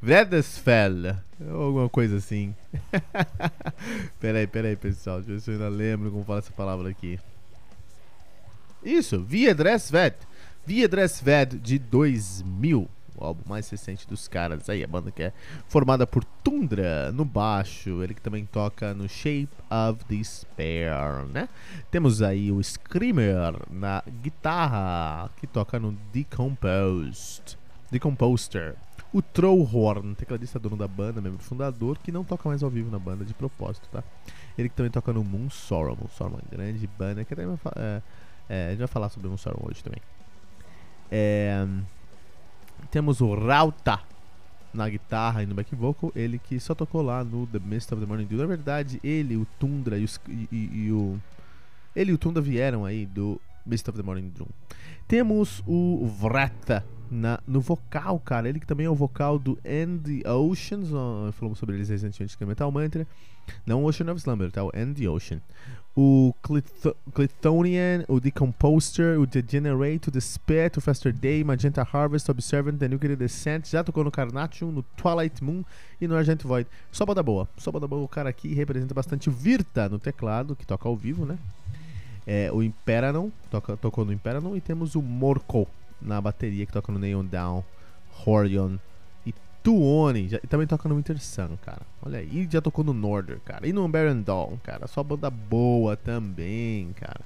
Vredasfell, 0.00 1.16
alguma 1.50 1.88
coisa 1.88 2.16
assim. 2.16 2.54
peraí, 4.20 4.46
peraí, 4.46 4.76
pessoal, 4.76 5.18
deixa 5.18 5.30
eu 5.30 5.36
ver 5.36 5.40
se 5.40 5.50
eu 5.50 5.54
ainda 5.54 5.68
lembro 5.68 6.10
como 6.10 6.24
fala 6.24 6.40
essa 6.40 6.52
palavra 6.52 6.90
aqui. 6.90 7.18
Isso, 8.84 9.22
Viedresved, 9.22 10.16
Viedresved 10.66 11.58
de 11.58 11.78
2000 11.78 12.88
o 13.16 13.24
álbum 13.24 13.42
mais 13.46 13.68
recente 13.68 14.06
dos 14.08 14.28
caras 14.28 14.68
aí, 14.68 14.82
a 14.82 14.86
banda 14.86 15.10
que 15.10 15.22
é 15.22 15.32
formada 15.68 16.06
por 16.06 16.24
Tundra 16.24 17.12
no 17.12 17.24
baixo, 17.24 18.02
ele 18.02 18.14
que 18.14 18.20
também 18.20 18.44
toca 18.44 18.92
no 18.94 19.08
Shape 19.08 19.48
of 19.70 20.04
Despair, 20.08 21.26
né? 21.32 21.48
Temos 21.90 22.22
aí 22.22 22.50
o 22.50 22.62
Screamer 22.62 23.54
na 23.70 24.02
guitarra, 24.22 25.30
que 25.36 25.46
toca 25.46 25.78
no 25.78 25.92
Decomposed, 26.12 27.56
Decomposter. 27.90 28.74
O 29.12 29.22
Trollhorn, 29.22 30.14
tecladista 30.16 30.58
dono 30.58 30.76
da 30.76 30.88
banda, 30.88 31.20
membro 31.20 31.38
fundador, 31.38 31.98
que 31.98 32.10
não 32.10 32.24
toca 32.24 32.48
mais 32.48 32.64
ao 32.64 32.70
vivo 32.70 32.90
na 32.90 32.98
banda 32.98 33.24
de 33.24 33.32
propósito, 33.32 33.88
tá? 33.92 34.02
Ele 34.58 34.68
que 34.68 34.74
também 34.74 34.90
toca 34.90 35.12
no 35.12 35.22
Moon 35.22 35.48
Sorrow, 35.48 35.96
Moon 35.96 36.08
Sorrow 36.08 36.32
é 36.32 36.42
uma 36.42 36.42
grande 36.50 36.86
banda, 36.98 37.24
que 37.24 37.32
até 37.32 37.46
vai, 37.46 37.56
é, 37.76 38.02
é, 38.48 38.66
a 38.66 38.70
gente 38.70 38.78
vai 38.80 38.88
falar 38.88 39.08
sobre 39.10 39.28
Moon 39.28 39.36
Sorrow 39.36 39.68
hoje 39.70 39.84
também. 39.84 40.00
É, 41.10 41.64
temos 42.94 43.20
o 43.20 43.34
Rauta 43.34 43.98
na 44.72 44.88
guitarra 44.88 45.42
e 45.42 45.46
no 45.46 45.52
back 45.52 45.74
vocal, 45.74 46.12
ele 46.14 46.38
que 46.38 46.60
só 46.60 46.76
tocou 46.76 47.02
lá 47.02 47.24
no 47.24 47.44
The 47.44 47.58
Mist 47.58 47.92
of 47.92 48.00
the 48.00 48.06
Morning 48.06 48.24
Dew. 48.24 48.38
Na 48.38 48.46
verdade, 48.46 49.00
ele, 49.02 49.36
o 49.36 49.44
Tundra 49.58 49.98
e, 49.98 50.04
os, 50.04 50.20
e, 50.28 50.48
e, 50.52 50.70
e 50.72 50.92
o 50.92 51.20
ele 51.96 52.12
e 52.12 52.14
o 52.14 52.18
Tundra 52.18 52.40
vieram 52.40 52.84
aí 52.84 53.04
do 53.04 53.40
Mist 53.66 53.88
of 53.90 53.98
the 53.98 54.04
Morning 54.04 54.28
Dew. 54.28 54.46
Temos 55.08 55.60
o 55.66 56.06
Vrata 56.06 56.86
na, 57.10 57.40
no 57.46 57.60
vocal, 57.60 58.18
cara. 58.20 58.48
Ele 58.48 58.60
que 58.60 58.66
também 58.66 58.86
é 58.86 58.90
o 58.90 58.94
vocal 58.94 59.38
do 59.38 59.58
End 59.64 60.22
the 60.22 60.30
Oceans. 60.30 60.88
falamos 61.34 61.58
sobre 61.58 61.76
eles 61.76 61.88
recentemente 61.88 62.36
no 62.40 62.46
Metal 62.46 62.70
Mantra. 62.70 63.06
Não 63.66 63.84
Ocean 63.84 64.10
of 64.10 64.20
Slumber, 64.20 64.50
tá? 64.50 64.64
O 64.64 64.70
End 64.74 65.00
the 65.00 65.08
Ocean 65.08 65.40
o 65.96 66.34
Clithonian, 67.14 68.04
o 68.08 68.18
Decomposter, 68.18 69.20
o 69.20 69.26
Degenerate, 69.26 70.08
o 70.08 70.12
Despair, 70.12 70.72
o 70.76 70.80
Faster 70.80 71.12
Day, 71.12 71.44
Magenta 71.44 71.86
Harvest, 71.92 72.28
Observant, 72.28 72.78
The 72.78 72.88
Nuclear 72.88 73.16
Descent, 73.16 73.68
já 73.68 73.84
tocou 73.84 74.02
no 74.02 74.10
Carnation, 74.10 74.72
no 74.72 74.82
Twilight 74.82 75.42
Moon 75.42 75.62
e 76.00 76.08
no 76.08 76.16
Argent 76.16 76.42
Void. 76.42 76.68
Só 76.90 77.06
banda 77.06 77.22
boa, 77.22 77.48
só 77.56 77.70
banda 77.70 77.86
boa. 77.86 78.02
O 78.02 78.08
cara 78.08 78.28
aqui 78.28 78.52
representa 78.54 78.92
bastante 78.92 79.30
Virta 79.30 79.88
no 79.88 80.00
teclado, 80.00 80.56
que 80.56 80.66
toca 80.66 80.88
ao 80.88 80.96
vivo, 80.96 81.24
né? 81.24 81.38
É, 82.26 82.50
o 82.50 82.62
Imperanon, 82.62 83.30
toca, 83.48 83.76
tocou 83.76 84.04
no 84.04 84.12
Imperanon, 84.12 84.56
e 84.56 84.60
temos 84.60 84.96
o 84.96 85.02
Morco 85.02 85.68
na 86.00 86.20
bateria, 86.20 86.66
que 86.66 86.72
toca 86.72 86.92
no 86.92 86.98
Neon 86.98 87.24
Down, 87.24 87.64
Horion, 88.24 88.78
Tuone, 89.64 90.28
já, 90.28 90.38
também 90.40 90.66
toca 90.66 90.86
no 90.90 90.94
Winter 90.94 91.18
Sun, 91.18 91.56
cara. 91.64 91.80
Olha 92.02 92.18
aí, 92.18 92.28
e 92.40 92.48
já 92.52 92.60
tocou 92.60 92.84
no 92.84 92.92
Northern, 92.92 93.40
cara. 93.40 93.66
E 93.66 93.72
no 93.72 93.88
Baron 93.88 94.20
Dawn, 94.20 94.58
cara. 94.62 94.86
Só 94.86 95.02
banda 95.02 95.30
boa 95.30 95.96
também, 95.96 96.92
cara. 96.92 97.22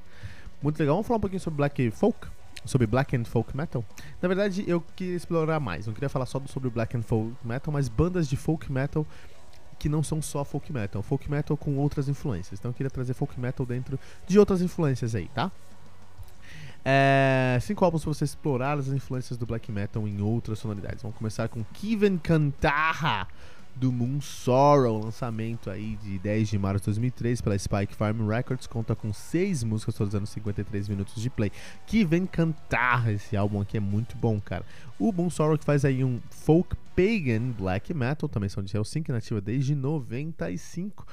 Muito 0.63 0.79
legal. 0.79 0.95
Vamos 0.95 1.09
falar 1.09 1.19
um 1.19 1.21
pouquinho 1.21 1.41
sobre 1.41 1.57
Black 1.57 1.91
Folk, 1.91 2.29
sobre 2.65 2.87
Black 2.87 3.17
and 3.17 3.25
Folk 3.25 3.57
Metal. 3.57 3.85
Na 4.23 4.29
verdade, 4.29 4.65
eu 4.69 4.81
queria 4.81 5.17
explorar 5.17 5.59
mais. 5.59 5.89
Não 5.89 5.93
queria 5.93 6.09
falar 6.09 6.27
só 6.27 6.41
sobre 6.47 6.71
Black 6.71 6.97
and 6.97 7.03
Folk 7.03 7.35
Metal, 7.43 7.73
mas 7.73 7.89
bandas 7.89 8.29
de 8.29 8.37
Folk 8.37 8.71
Metal 8.71 9.05
que 9.77 9.89
não 9.89 10.05
são 10.05 10.23
só 10.23 10.45
Folk 10.45 10.73
Metal. 10.73 11.03
Folk 11.03 11.29
Metal 11.29 11.57
com 11.57 11.77
outras 11.77 12.09
influências. 12.09 12.61
Então 12.61 12.71
eu 12.71 12.75
queria 12.75 12.91
trazer 12.91 13.15
Folk 13.15 13.39
Metal 13.39 13.67
dentro 13.67 13.99
de 14.29 14.39
outras 14.39 14.63
influências 14.63 15.17
aí, 15.17 15.29
tá? 15.35 15.51
É, 16.85 17.59
cinco 17.61 17.85
álbuns 17.85 18.03
para 18.03 18.15
você 18.15 18.25
explorar 18.25 18.79
as 18.79 18.89
influências 18.89 19.37
do 19.37 19.45
black 19.45 19.71
metal 19.71 20.07
em 20.07 20.21
outras 20.21 20.59
sonoridades. 20.59 21.03
Vamos 21.03 21.17
começar 21.17 21.49
com 21.49 21.65
Kiven 21.65 22.19
Cantarra 22.19 23.29
do 23.79 23.93
Moon 23.93 24.21
Sorrow, 24.21 24.99
lançamento 25.05 25.71
aí 25.71 25.97
de 26.03 26.19
10 26.19 26.49
de 26.49 26.59
março 26.59 26.81
de 26.81 26.87
2003 26.87 27.41
pela 27.41 27.57
Spike 27.57 27.95
Farm 27.95 28.27
Records, 28.27 28.67
conta 28.67 28.97
com 28.97 29.13
seis 29.13 29.63
músicas 29.63 29.95
totalizando 29.95 30.27
53 30.27 30.89
minutos 30.89 31.23
de 31.23 31.31
play. 31.31 31.53
Que 31.87 32.05
vem 32.05 32.27
cantar 32.27 33.13
esse 33.13 33.37
álbum 33.37 33.61
aqui 33.61 33.77
é 33.77 33.81
muito 33.81 34.17
bom, 34.17 34.41
cara. 34.41 34.65
O 34.99 35.13
Moon 35.13 35.31
Sorrow 35.31 35.57
que 35.57 35.65
faz 35.65 35.85
aí 35.85 36.03
um 36.03 36.21
folk 36.31 36.77
pagan 36.97 37.53
black 37.53 37.95
metal, 37.95 38.29
também 38.29 38.49
são 38.49 38.63
de 38.63 38.77
Helsinki, 38.77 39.13
nativa 39.13 39.41
desde 39.41 39.75
95. 39.75 41.07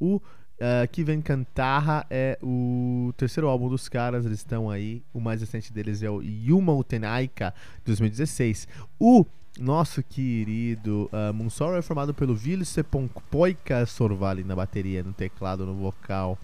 O 0.00 0.20
Uh, 0.58 0.88
que 0.90 1.04
vem 1.04 1.20
Cantarra 1.22 2.04
é 2.10 2.36
o 2.42 3.14
terceiro 3.16 3.46
álbum 3.46 3.68
dos 3.68 3.88
caras, 3.88 4.26
eles 4.26 4.38
estão 4.38 4.68
aí. 4.68 5.02
O 5.14 5.20
mais 5.20 5.40
recente 5.40 5.72
deles 5.72 6.02
é 6.02 6.10
o 6.10 6.20
Yumautenaika, 6.20 7.54
de 7.78 7.84
2016. 7.86 8.66
O 8.98 9.24
nosso 9.56 10.02
querido 10.02 11.08
uh, 11.12 11.32
Munsoro 11.32 11.76
é 11.76 11.82
formado 11.82 12.12
pelo 12.12 12.34
Vilse 12.34 12.84
Poika 13.30 13.86
Sorvali 13.86 14.42
na 14.42 14.56
bateria, 14.56 15.02
no 15.04 15.12
teclado, 15.12 15.64
no 15.64 15.74
vocal, 15.74 16.36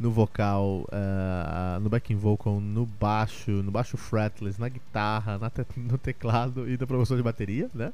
no 0.00 0.10
vocal, 0.10 0.84
uh, 0.88 1.80
no 1.80 1.88
backing 1.88 2.16
vocal, 2.16 2.60
no 2.60 2.84
baixo, 2.84 3.50
no 3.50 3.70
baixo 3.70 3.96
fretless, 3.96 4.60
na 4.60 4.68
guitarra, 4.68 5.38
na 5.38 5.48
te 5.48 5.64
no 5.76 5.96
teclado 5.96 6.68
e 6.68 6.76
na 6.76 6.86
promoção 6.86 7.16
de 7.16 7.22
bateria, 7.22 7.70
né? 7.72 7.92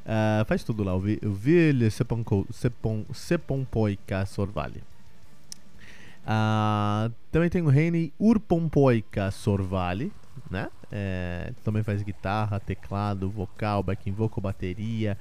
Uh, 0.00 0.44
faz 0.46 0.64
tudo 0.64 0.82
lá, 0.82 0.94
o 0.94 1.00
Ville 1.00 1.90
Sepompoica 3.12 4.26
Sorvali. 4.26 4.82
Uh, 6.22 7.12
também 7.30 7.48
tem 7.48 7.62
o 7.62 7.68
Reine 7.68 8.12
Urpompoika 8.18 9.30
Sorvali, 9.30 10.12
né? 10.50 10.68
É, 10.92 11.52
também 11.62 11.82
faz 11.82 12.02
guitarra, 12.02 12.58
teclado, 12.58 13.30
vocal, 13.30 13.82
backing 13.82 14.12
vocal, 14.12 14.42
bateria. 14.42 15.16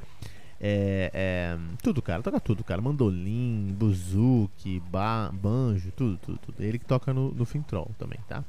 É, 0.60 1.12
é, 1.14 1.58
tudo, 1.82 2.02
cara, 2.02 2.22
toca 2.22 2.40
tudo, 2.40 2.64
cara. 2.64 2.82
Mandolim, 2.82 3.74
buzuki, 3.78 4.82
ba 4.92 5.32
banjo, 5.32 5.92
tudo, 5.92 6.18
tudo, 6.18 6.38
tudo. 6.40 6.62
Ele 6.62 6.80
que 6.80 6.86
toca 6.86 7.14
no, 7.14 7.32
no 7.32 7.46
Fintroll 7.46 7.92
também, 7.98 8.20
tá? 8.28 8.44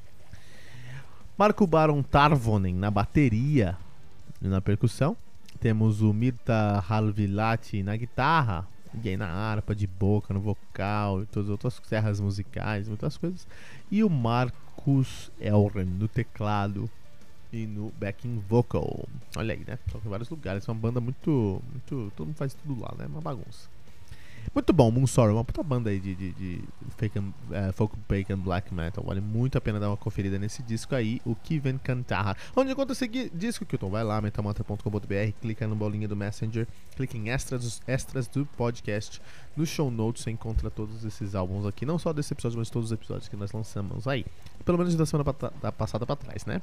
Marco 1.36 1.66
Baron 1.66 2.02
Tarvonen 2.02 2.74
na 2.74 2.90
bateria 2.90 3.76
e 4.42 4.48
na 4.48 4.60
percussão. 4.60 5.16
Temos 5.60 6.00
o 6.00 6.12
Mirta 6.12 6.82
Halvilati 6.88 7.82
na 7.82 7.94
guitarra, 7.94 8.66
e 9.04 9.08
aí 9.10 9.16
na 9.16 9.28
harpa, 9.28 9.74
de 9.74 9.86
boca, 9.86 10.32
no 10.32 10.40
vocal, 10.40 11.22
e 11.22 11.26
todas 11.26 11.48
as 11.48 11.50
outras 11.50 11.80
serras 11.84 12.18
musicais, 12.18 12.88
muitas 12.88 13.16
coisas. 13.16 13.46
E 13.90 14.02
o 14.02 14.08
Marcus 14.08 15.30
Elren 15.38 15.84
no 15.84 16.08
teclado 16.08 16.90
e 17.52 17.66
no 17.66 17.92
backing 17.98 18.42
vocal. 18.48 19.06
Olha 19.36 19.54
aí, 19.54 19.62
né? 19.66 19.78
Toca 19.90 20.06
em 20.06 20.10
vários 20.10 20.30
lugares. 20.30 20.66
É 20.66 20.72
uma 20.72 20.80
banda 20.80 21.00
muito, 21.00 21.62
muito. 21.70 22.12
Todo 22.16 22.26
mundo 22.28 22.36
faz 22.36 22.54
tudo 22.54 22.80
lá, 22.80 22.94
né? 22.96 23.06
Uma 23.06 23.20
bagunça. 23.20 23.68
Muito 24.54 24.72
bom, 24.72 24.90
Moonsorrow, 24.90 25.36
uma 25.36 25.44
puta 25.44 25.62
banda 25.62 25.90
aí 25.90 26.00
de, 26.00 26.14
de, 26.14 26.32
de 26.32 26.64
fake 26.96 27.18
and, 27.18 27.32
uh, 27.50 27.72
folk 27.72 27.96
bacon 28.08 28.36
black 28.36 28.74
metal. 28.74 29.04
Vale 29.04 29.20
muito 29.20 29.56
a 29.56 29.60
pena 29.60 29.78
dar 29.78 29.88
uma 29.88 29.96
conferida 29.96 30.38
nesse 30.38 30.62
disco 30.62 30.94
aí, 30.94 31.20
o 31.24 31.34
Kiven 31.36 31.78
Cantar. 31.78 32.36
Onde 32.56 32.72
encontra 32.72 32.92
esse 32.92 33.06
disco, 33.32 33.64
Kilton? 33.64 33.90
Vai 33.90 34.02
lá, 34.02 34.20
metalmantra.com.br, 34.20 35.32
clica 35.40 35.66
no 35.66 35.76
bolinha 35.76 36.08
do 36.08 36.16
Messenger, 36.16 36.66
clica 36.96 37.16
em 37.16 37.30
extras, 37.30 37.80
extras 37.86 38.26
do 38.26 38.44
podcast. 38.44 39.22
No 39.56 39.64
show 39.64 39.90
notes 39.90 40.24
você 40.24 40.30
encontra 40.30 40.70
todos 40.70 41.04
esses 41.04 41.34
álbuns 41.34 41.66
aqui, 41.66 41.86
não 41.86 41.98
só 41.98 42.12
desse 42.12 42.32
episódio, 42.32 42.58
mas 42.58 42.70
todos 42.70 42.90
os 42.90 42.92
episódios 42.92 43.28
que 43.28 43.36
nós 43.36 43.52
lançamos 43.52 44.08
aí. 44.08 44.26
Pelo 44.64 44.78
menos 44.78 44.94
da 44.94 45.06
semana 45.06 45.34
da 45.62 45.70
passada 45.70 46.04
pra 46.04 46.16
trás, 46.16 46.44
né? 46.44 46.60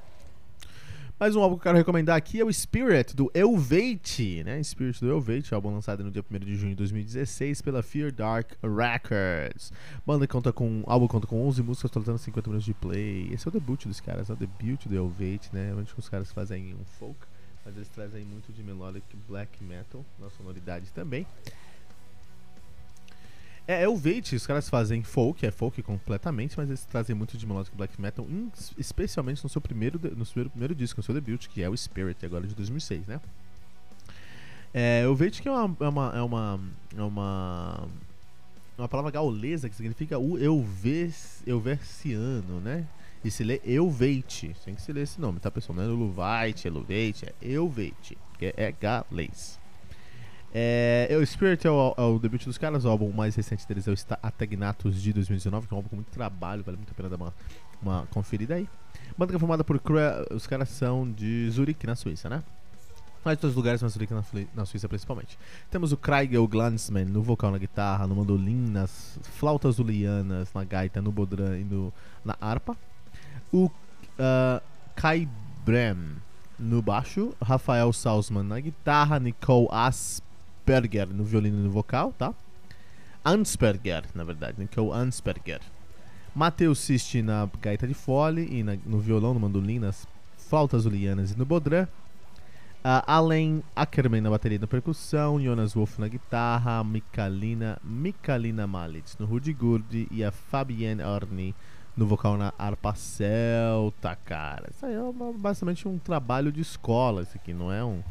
Mais 1.20 1.36
um 1.36 1.42
álbum 1.42 1.56
que 1.56 1.62
eu 1.62 1.64
quero 1.64 1.78
recomendar 1.80 2.16
aqui 2.16 2.40
é 2.40 2.46
o 2.46 2.54
Spirit, 2.54 3.16
do 3.16 3.32
Elvate, 3.34 4.44
né? 4.44 4.62
Spirit 4.62 5.02
do 5.02 5.10
Elvate, 5.10 5.52
álbum 5.52 5.74
lançado 5.74 6.04
no 6.04 6.12
dia 6.12 6.24
1 6.32 6.38
de 6.38 6.56
junho 6.56 6.70
de 6.70 6.76
2016 6.76 7.60
pela 7.64 7.82
Fear 7.82 8.12
Dark 8.12 8.52
Records. 8.62 9.74
Banda 10.06 10.28
conta 10.28 10.54
com, 10.54 10.84
álbum 10.86 11.08
conta 11.08 11.26
com 11.26 11.44
11 11.48 11.64
músicas, 11.64 11.90
totalizando 11.90 12.20
50 12.20 12.50
minutos 12.52 12.66
de 12.66 12.74
play. 12.76 13.34
Esse 13.34 13.48
é 13.48 13.50
o 13.50 13.52
debut 13.52 13.88
dos 13.88 14.00
caras, 14.00 14.30
é 14.30 14.34
o 14.34 14.36
debut 14.36 14.86
do 14.86 14.96
Elvate, 14.96 15.50
né? 15.52 15.74
Onde 15.76 15.92
os 15.98 16.08
caras 16.08 16.32
fazem 16.32 16.76
um 16.76 16.86
folk, 16.86 17.20
mas 17.66 17.76
eles 17.76 17.90
trazem 17.90 18.24
muito 18.24 18.54
de 18.54 18.62
melodic 18.62 19.04
black 19.28 19.64
metal 19.64 20.06
na 20.20 20.30
sonoridade 20.30 20.94
também. 20.94 21.26
É, 23.68 23.84
é 23.84 23.90
o 23.90 23.96
Veit, 23.96 24.34
os 24.34 24.48
caras 24.48 24.70
fazem 24.70 25.04
folk, 25.04 25.46
é 25.46 25.52
folk 25.52 25.84
completamente, 25.84 26.56
mas 26.58 26.70
eles 26.70 26.86
trazem 26.86 27.16
muito 27.16 27.38
de 27.38 27.46
melodic 27.46 27.76
black 27.76 28.00
metal, 28.00 28.26
especialmente 28.78 29.44
no 29.44 29.50
seu 29.50 29.60
primeiro, 29.60 30.00
no 30.16 30.26
seu 30.26 30.50
primeiro 30.50 30.74
disco, 30.74 31.00
no 31.00 31.04
seu 31.04 31.14
debut, 31.14 31.48
que 31.48 31.62
é 31.62 31.70
o 31.70 31.76
Spirit, 31.76 32.26
agora 32.26 32.48
de 32.48 32.56
2006, 32.56 33.06
né? 33.08 33.20
É, 34.74 35.08
o 35.08 35.16
Veit 35.16 35.42
que 35.42 35.48
é 35.48 35.52
uma, 35.52 35.76
é 35.80 35.88
uma, 35.88 36.14
é 36.16 36.22
uma, 36.22 36.60
é 36.98 37.02
uma, 37.02 37.88
uma 38.78 38.88
palavra 38.88 39.12
gaulesa 39.12 39.70
que 39.70 39.76
significa 39.76 40.18
o 40.18 40.38
euves, 40.38 41.44
euversiano, 41.46 42.62
né? 42.62 42.88
E 43.24 43.32
se 43.32 43.44
lê 43.44 43.60
Euveite, 43.66 44.56
tem 44.64 44.76
que 44.76 44.82
se 44.82 44.94
ler 44.94 45.02
esse 45.02 45.20
nome, 45.20 45.40
tá 45.40 45.50
pessoal? 45.50 45.76
Não 45.76 45.84
é 45.84 45.88
Luvite, 45.88 46.68
é 46.68 46.72
Luveite, 46.72 47.26
é 47.26 47.36
Euveite, 47.42 48.18
que 48.38 48.46
é, 48.46 48.54
é 48.56 48.72
galês. 48.72 49.60
É, 50.54 51.16
o 51.20 51.26
Spirit 51.26 51.68
é 51.68 51.72
o, 51.72 51.94
é 51.98 52.02
o, 52.02 52.20
debut 52.20 52.44
dos 52.46 52.58
caras, 52.58 52.86
o 52.86 52.90
álbum 52.90 53.12
mais 53.12 53.36
recente 53.36 53.68
deles 53.68 53.88
é 53.88 53.92
o 53.92 53.96
Atagnatus 54.24 55.02
de 55.02 55.14
2019, 55.14 55.68
que 55.68 55.74
é 55.74 55.76
um 55.76 55.78
álbum 55.78 55.90
com 55.90 55.96
muito 55.98 56.12
trabalho, 56.12 56.64
vale 56.64 56.78
muito 56.78 56.92
a 56.92 56.94
pena 56.94 57.10
dar 57.10 57.18
uma, 57.18 57.34
uma 57.82 58.08
conferida 58.08 58.56
aí. 58.56 58.68
Banda 59.18 59.32
que 59.32 59.36
é 59.36 59.40
formada 59.40 59.64
por 59.64 59.82
os 60.32 60.48
caras 60.48 60.70
são 60.70 61.10
de 61.12 61.50
Zurich, 61.50 61.86
na 61.86 61.96
Suíça, 61.96 62.30
né? 62.30 62.44
Mas 63.26 63.36
de 63.36 63.42
todos 63.42 63.52
os 63.54 63.58
lugares, 63.58 63.82
mas 63.82 63.92
Zurich 63.92 64.14
na, 64.14 64.24
na 64.56 64.66
Suíça 64.66 64.88
principalmente. 64.88 65.38
Temos 65.70 65.92
o 65.92 65.98
Kraigel 65.98 66.48
Glansman 66.48 67.06
no 67.06 67.22
vocal, 67.22 67.52
na 67.52 67.58
guitarra, 67.58 68.08
no 68.08 68.16
mandolim, 68.16 68.70
nas 68.70 69.20
flautas 69.24 69.76
julianas, 69.76 70.54
na 70.54 70.64
gaita, 70.64 71.02
no 71.02 71.12
bodran 71.12 71.58
e 71.58 71.64
no, 71.64 71.94
na 72.24 72.38
harpa. 72.40 72.78
O 73.52 73.66
uh, 73.66 74.62
Kai 74.96 75.28
Brem 75.66 76.16
no 76.58 76.82
baixo, 76.82 77.34
Rafael 77.42 77.92
Salzman 77.92 78.44
na 78.44 78.60
guitarra, 78.60 79.20
Nicole 79.20 79.68
Asp 79.72 80.27
Ansperger 80.68 81.08
no 81.08 81.24
violino 81.24 81.60
e 81.60 81.64
no 81.64 81.70
vocal, 81.70 82.12
tá? 82.12 82.34
Ansperger, 83.24 84.04
na 84.14 84.26
verdade, 84.26 84.60
né? 84.60 84.68
que 84.70 84.78
é 84.78 84.82
o 84.82 84.94
Ansperger. 84.94 85.62
Matheus 86.36 86.80
Sisti 86.80 87.22
na 87.22 87.50
gaita 87.62 87.88
de 87.88 87.94
fole 87.94 88.46
e 88.52 88.64
na, 88.64 88.78
no 88.86 89.00
violão, 89.00 89.34
no 89.34 89.40
mandolim, 89.40 89.80
nas 89.80 90.06
flautas 90.38 90.84
julianas 90.84 91.32
e 91.32 91.38
no 91.38 91.46
bodrã. 91.46 91.88
Uh, 92.80 93.04
Allen 93.08 93.64
Ackerman 93.76 94.20
na 94.20 94.30
bateria 94.30 94.58
e 94.58 94.60
na 94.60 94.68
percussão, 94.68 95.42
Jonas 95.42 95.74
Wolf 95.74 95.98
na 96.00 96.10
guitarra, 96.10 96.84
Mikalina, 96.84 97.80
Mikalina 97.82 98.68
Malitz 98.68 99.18
no 99.18 99.26
Rudigurdi 99.26 100.08
e 100.12 100.22
a 100.22 100.32
Fabienne 100.32 101.02
Orni 101.02 101.56
no 101.96 102.06
vocal 102.06 102.38
na 102.38 102.54
harpa 102.58 102.94
celta, 102.94 104.18
cara. 104.18 104.70
Isso 104.70 104.86
aí 104.86 104.94
é 104.94 105.02
uma, 105.02 105.32
basicamente 105.32 105.88
um 105.88 105.98
trabalho 105.98 106.52
de 106.52 106.60
escola, 106.60 107.24
isso 107.24 107.38
aqui, 107.38 107.54
não 107.54 107.72
é 107.72 107.84
um 107.84 108.04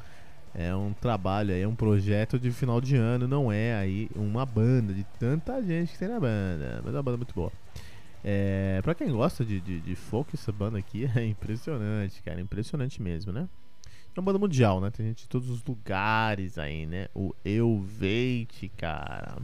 é 0.59 0.75
um 0.75 0.95
trabalho 0.95 1.53
é 1.53 1.69
um 1.69 1.75
projeto 1.75 2.39
de 2.39 2.51
final 2.51 2.81
de 2.81 2.97
ano, 2.97 3.29
não 3.29 3.53
é 3.53 3.75
aí 3.75 4.09
uma 4.17 4.47
banda 4.47 4.95
de 4.95 5.05
tanta 5.21 5.63
gente 5.63 5.93
que 5.93 5.99
tem 5.99 6.09
na 6.09 6.19
banda, 6.19 6.81
mas 6.83 6.95
é 6.95 6.97
uma 6.97 7.03
banda 7.03 7.19
muito 7.19 7.35
boa. 7.35 7.53
É, 8.25 8.81
pra 8.83 8.95
quem 8.95 9.11
gosta 9.13 9.45
de, 9.45 9.61
de, 9.61 9.81
de 9.81 9.95
folk, 9.95 10.35
essa 10.35 10.51
banda 10.51 10.79
aqui 10.79 11.09
é 11.15 11.25
impressionante, 11.29 12.23
cara, 12.23 12.41
impressionante 12.41 13.03
mesmo, 13.03 13.33
né? 13.33 13.47
É 13.85 14.19
uma 14.19 14.25
banda 14.25 14.39
mundial, 14.39 14.81
né? 14.81 14.91
Tem 14.91 15.07
gente 15.07 15.25
de 15.25 15.29
todos 15.29 15.51
os 15.51 15.63
lugares 15.63 16.57
aí, 16.57 16.87
né? 16.87 17.09
O 17.15 17.35
Elvate, 17.45 18.71
cara. 18.79 19.37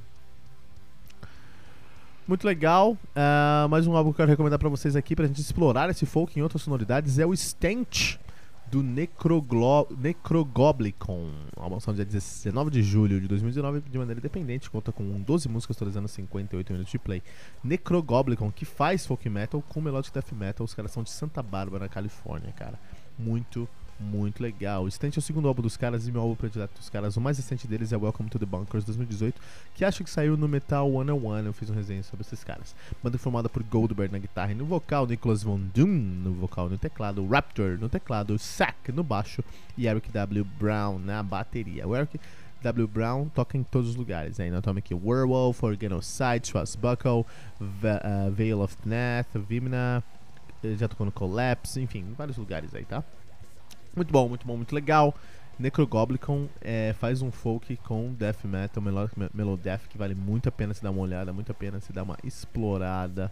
Muito 2.27 2.47
legal. 2.47 2.93
Uh, 2.93 3.69
mais 3.69 3.87
um 3.87 3.95
álbum 3.95 4.11
que 4.11 4.15
eu 4.15 4.17
quero 4.25 4.31
recomendar 4.31 4.59
pra 4.59 4.71
vocês 4.71 4.97
aqui 4.97 5.15
pra 5.15 5.27
gente 5.27 5.43
explorar 5.43 5.91
esse 5.91 6.07
folk 6.07 6.39
em 6.39 6.43
outras 6.43 6.63
sonoridades 6.63 7.19
é 7.19 7.27
o 7.27 7.37
Stench 7.37 8.19
do 8.73 8.83
Necroglo 8.83 9.87
Necrogoblicon, 9.99 11.31
uma 11.55 11.69
lançada 11.69 11.95
dia 12.03 12.07
19 12.07 12.71
de 12.71 12.83
julho 12.83 13.21
de 13.21 13.29
2019 13.29 13.83
de 13.83 13.99
maneira 13.99 14.19
independente, 14.19 14.71
conta 14.71 14.91
com 14.91 15.05
12 15.21 15.47
músicas 15.47 15.77
totalizando 15.77 16.09
58 16.09 16.73
minutos 16.73 16.91
de 16.91 16.99
play. 16.99 17.23
Necrogoblicon, 17.63 18.51
que 18.51 18.65
faz 18.65 19.05
folk 19.05 19.29
metal 19.29 19.63
com 19.69 19.83
melodic 19.83 20.11
death 20.15 20.33
metal, 20.33 20.65
os 20.65 20.73
caras 20.73 20.91
são 20.91 21.03
de 21.03 21.11
Santa 21.11 21.43
Bárbara, 21.43 21.87
Califórnia, 21.87 22.51
cara. 22.53 22.81
Muito 23.19 23.69
legal. 24.41 24.85
O 24.85 24.91
Stent 24.91 25.17
é 25.17 25.19
o 25.19 25.23
segundo 25.23 25.49
álbum 25.49 25.63
dos 25.63 25.77
caras 25.77 26.07
e 26.07 26.13
meu 26.13 26.21
álbum 26.21 26.35
predileto 26.35 26.75
dos 26.77 26.89
caras. 26.89 27.17
O 27.17 27.21
mais 27.21 27.37
recente 27.37 27.67
deles 27.69 27.93
é 27.93 27.97
Welcome 27.97 28.29
to 28.29 28.39
the 28.39 28.47
Bunkers 28.47 28.85
2018, 28.85 29.41
que 29.75 29.85
acho 29.85 30.03
que 30.03 30.11
saiu 30.11 30.37
no 30.37 30.49
Metal 30.49 30.91
101. 30.91 31.47
Eu 31.47 31.53
fiz 31.53 31.71
um 31.71 31.75
resenha 31.75 32.03
sobre 32.03 32.27
esses 32.27 32.43
caras. 32.43 32.75
Banda 33.03 33.19
formada 33.19 33.49
por 33.49 33.63
Goldberg 33.63 34.13
na 34.13 34.19
guitarra 34.19 34.53
e 34.53 34.55
no 34.55 34.65
vocal, 34.65 35.07
Nicholas 35.07 35.43
Von 35.43 35.61
Doom 35.75 35.87
no 35.87 36.33
vocal 36.33 36.69
no 36.69 36.79
teclado, 36.79 37.27
Raptor 37.27 37.79
no 37.79 37.89
teclado, 37.89 38.39
Sack 38.39 38.91
no 38.93 39.03
baixo 39.03 39.45
e 39.77 39.87
Eric 39.87 40.11
W. 40.11 40.45
Brown 40.59 40.99
na 40.99 41.23
bateria. 41.23 41.87
O 41.87 41.95
Eric 41.95 42.19
W. 42.63 42.87
Brown 42.87 43.29
toca 43.29 43.57
em 43.57 43.63
todos 43.63 43.91
os 43.91 43.97
lugares. 43.97 44.39
Aí 44.39 44.51
nós 44.51 44.63
temos 44.63 44.79
aqui 44.79 44.95
Werewolf, 44.95 45.63
Organocide, 45.63 46.47
Swashbuckle, 46.47 47.27
uh, 47.61 48.31
Veil 48.33 48.61
of 48.61 48.77
Death, 48.85 49.29
Vimna, 49.49 50.03
já 50.77 50.89
tocou 50.89 51.05
no 51.05 51.13
Collapse, 51.13 51.81
enfim, 51.81 52.01
em 52.01 52.13
vários 52.13 52.37
lugares 52.37 52.75
aí, 52.75 52.85
tá? 52.85 53.03
Muito 53.95 54.13
bom, 54.13 54.29
muito 54.29 54.47
bom, 54.47 54.57
muito 54.57 54.75
legal. 54.75 55.15
Necrogoblicon 55.59 56.49
é, 56.61 56.95
faz 56.99 57.21
um 57.23 57.31
folk 57.31 57.77
com 57.79 58.13
death 58.15 58.45
metal, 58.45 58.83
melodeath, 59.35 59.87
que 59.89 59.99
vale 59.99 60.15
muito 60.15 60.49
a 60.49 60.53
pena 60.53 60.73
se 60.73 60.83
dar 60.83 60.91
uma 60.91 61.03
olhada, 61.03 61.33
muito 61.33 61.53
a 61.53 61.55
pena 61.55 61.79
se 61.79 61.93
dar 61.93 62.03
uma 62.03 62.17
explorada 62.25 63.31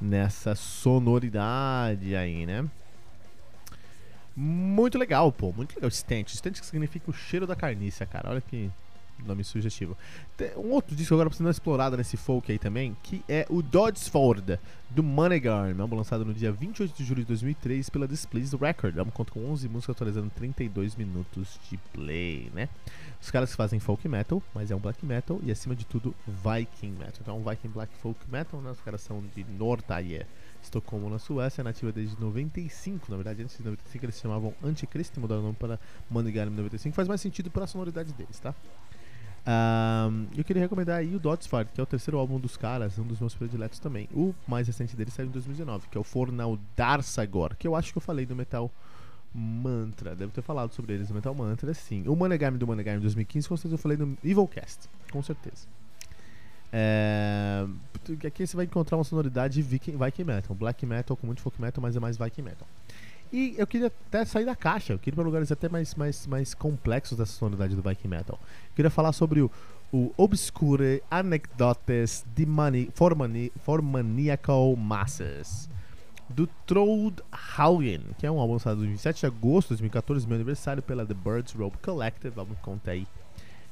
nessa 0.00 0.54
sonoridade 0.54 2.14
aí, 2.16 2.44
né? 2.44 2.68
Muito 4.36 4.98
legal, 4.98 5.30
pô, 5.30 5.52
muito 5.52 5.76
legal. 5.76 5.90
Stent, 5.90 6.28
stent 6.34 6.58
que 6.58 6.66
significa 6.66 7.08
o 7.10 7.14
cheiro 7.14 7.46
da 7.46 7.54
carniça, 7.54 8.04
cara. 8.04 8.30
Olha 8.30 8.40
que 8.40 8.68
nome 9.28 9.44
sugestivo. 9.44 9.96
Tem 10.36 10.56
um 10.56 10.70
outro 10.70 10.94
disco 10.94 11.14
agora 11.14 11.30
uma 11.38 11.50
explorada 11.50 11.96
nesse 11.96 12.16
folk 12.16 12.50
aí 12.50 12.58
também, 12.58 12.96
que 13.02 13.22
é 13.28 13.46
o 13.48 13.62
Doddsford, 13.62 14.58
do 14.90 15.02
Monegarm, 15.02 15.80
álbum 15.80 15.96
lançado 15.96 16.24
no 16.24 16.32
dia 16.32 16.52
28 16.52 16.96
de 16.96 17.04
julho 17.04 17.22
de 17.22 17.28
2003 17.28 17.90
pela 17.90 18.06
Displeased 18.06 18.56
Record. 18.56 18.98
álbum 18.98 19.10
conta 19.10 19.32
com 19.32 19.44
11 19.50 19.68
músicas 19.68 19.96
atualizando 19.96 20.30
32 20.30 20.94
minutos 20.94 21.58
de 21.68 21.76
play, 21.92 22.50
né? 22.54 22.68
Os 23.20 23.30
caras 23.30 23.54
fazem 23.54 23.80
folk 23.80 24.06
metal, 24.06 24.42
mas 24.54 24.70
é 24.70 24.76
um 24.76 24.78
black 24.78 25.04
metal 25.04 25.40
e 25.42 25.50
acima 25.50 25.74
de 25.74 25.84
tudo 25.84 26.14
Viking 26.26 26.92
metal. 26.92 27.18
Então 27.20 27.36
é 27.36 27.38
um 27.38 27.42
Viking 27.42 27.68
black 27.68 27.92
folk 28.02 28.20
metal, 28.30 28.60
né? 28.60 28.70
Os 28.70 28.80
caras 28.80 29.00
são 29.00 29.24
de 29.34 29.44
Nortaje. 29.44 30.24
Estocolmo 30.62 31.10
na 31.10 31.18
Suécia, 31.18 31.62
nativa 31.62 31.92
desde 31.92 32.18
95, 32.18 33.10
na 33.10 33.16
verdade 33.16 33.42
antes 33.42 33.56
de 33.56 33.62
95 33.62 34.04
eles 34.04 34.14
se 34.14 34.22
chamavam 34.22 34.54
Antichrist, 34.62 35.16
mudaram 35.18 35.42
o 35.42 35.44
nome 35.44 35.56
para 35.56 35.78
Monegarm 36.10 36.50
95, 36.54 36.94
faz 36.94 37.06
mais 37.06 37.20
sentido 37.20 37.50
para 37.50 37.64
a 37.64 37.66
sonoridade 37.66 38.12
deles, 38.14 38.38
tá? 38.38 38.54
Um, 39.46 40.26
eu 40.36 40.42
queria 40.42 40.62
recomendar 40.62 40.98
aí 40.98 41.14
o 41.14 41.18
Dotsfart, 41.18 41.68
que 41.74 41.80
é 41.80 41.82
o 41.82 41.86
terceiro 41.86 42.18
álbum 42.18 42.40
dos 42.40 42.56
caras, 42.56 42.98
um 42.98 43.04
dos 43.04 43.20
meus 43.20 43.34
prediletos 43.34 43.78
também. 43.78 44.08
O 44.12 44.34
mais 44.48 44.66
recente 44.66 44.96
dele 44.96 45.10
saiu 45.10 45.26
em 45.26 45.30
2019, 45.30 45.88
que 45.88 45.98
é 45.98 46.00
o 46.00 46.04
Fornal 46.04 46.58
Darsagor, 46.74 47.54
que 47.56 47.68
eu 47.68 47.76
acho 47.76 47.92
que 47.92 47.98
eu 47.98 48.02
falei 48.02 48.24
do 48.24 48.34
Metal 48.34 48.70
Mantra. 49.34 50.14
Devo 50.14 50.32
ter 50.32 50.42
falado 50.42 50.72
sobre 50.72 50.94
eles 50.94 51.08
no 51.10 51.14
Metal 51.14 51.34
Mantra, 51.34 51.74
sim. 51.74 52.08
O 52.08 52.16
Manegame 52.16 52.56
do 52.56 52.66
Manegame 52.66 53.00
2015, 53.00 53.48
com 53.48 53.56
certeza 53.56 53.74
eu 53.74 53.78
falei 53.78 53.98
no 53.98 54.16
Evilcast, 54.24 54.88
com 55.12 55.22
certeza. 55.22 55.66
É... 56.72 57.66
Aqui 58.26 58.46
você 58.46 58.56
vai 58.56 58.64
encontrar 58.64 58.96
uma 58.96 59.04
sonoridade 59.04 59.60
Viking, 59.62 59.96
Viking 59.96 60.24
Metal, 60.24 60.56
Black 60.56 60.84
Metal 60.84 61.16
com 61.16 61.26
muito 61.26 61.40
folk 61.40 61.60
metal, 61.60 61.80
mas 61.80 61.96
é 61.96 62.00
mais 62.00 62.16
Viking 62.16 62.42
Metal. 62.42 62.66
E 63.34 63.52
eu 63.58 63.66
queria 63.66 63.88
até 63.88 64.24
sair 64.24 64.44
da 64.44 64.54
caixa, 64.54 64.92
eu 64.92 64.98
queria 65.00 65.12
ir 65.12 65.16
para 65.16 65.24
lugares 65.24 65.50
até 65.50 65.68
mais, 65.68 65.92
mais, 65.96 66.24
mais 66.24 66.54
complexos 66.54 67.18
dessa 67.18 67.32
sonoridade 67.32 67.74
do 67.74 67.82
Viking 67.82 68.06
Metal. 68.06 68.38
Eu 68.40 68.74
queria 68.76 68.90
falar 68.90 69.12
sobre 69.12 69.40
o, 69.40 69.50
o 69.92 70.14
Obscure 70.16 71.02
Anecdotes 71.10 72.24
de 72.32 72.46
Mani, 72.46 72.92
for, 72.94 73.12
mani, 73.16 73.50
for 73.64 73.82
Maniacal 73.82 74.76
Masses 74.76 75.68
do 76.28 76.46
Trold 76.64 77.24
Haugen, 77.56 78.02
que 78.20 78.24
é 78.24 78.30
um 78.30 78.38
álbum 78.38 78.52
lançado 78.52 78.84
em 78.84 78.90
27 78.90 79.18
de 79.18 79.26
agosto 79.26 79.70
de 79.70 79.80
2014, 79.80 80.28
meu 80.28 80.36
aniversário, 80.36 80.80
pela 80.80 81.04
The 81.04 81.14
Birds 81.14 81.54
Rope 81.54 81.78
Collective. 81.78 82.32
Vamos 82.36 82.56
contar 82.60 82.92
aí. 82.92 83.04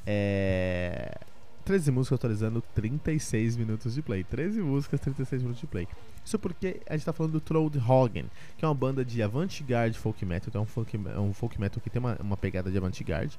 É... 0.04 1.20
13 1.64 1.92
músicas 1.92 2.18
atualizando 2.18 2.60
36 2.74 3.56
minutos 3.56 3.94
de 3.94 4.02
play. 4.02 4.24
13 4.24 4.60
músicas, 4.60 4.98
36 4.98 5.40
minutos 5.40 5.60
de 5.60 5.68
play. 5.68 5.86
Isso 6.24 6.38
porque 6.38 6.80
a 6.86 6.96
gente 6.96 7.04
tá 7.04 7.12
falando 7.12 7.32
do 7.32 7.40
Trold 7.40 7.78
Hagen, 7.78 8.26
que 8.56 8.64
é 8.64 8.68
uma 8.68 8.74
banda 8.74 9.04
de 9.04 9.22
avant-garde 9.22 9.98
folk 9.98 10.24
metal. 10.24 10.48
Então 10.48 10.60
é 10.60 10.64
um 10.64 10.66
folk, 10.66 11.00
é 11.14 11.18
um 11.18 11.32
folk 11.32 11.60
metal 11.60 11.80
que 11.82 11.90
tem 11.90 12.00
uma, 12.00 12.16
uma 12.20 12.36
pegada 12.36 12.70
de 12.70 12.76
avant-garde. 12.76 13.38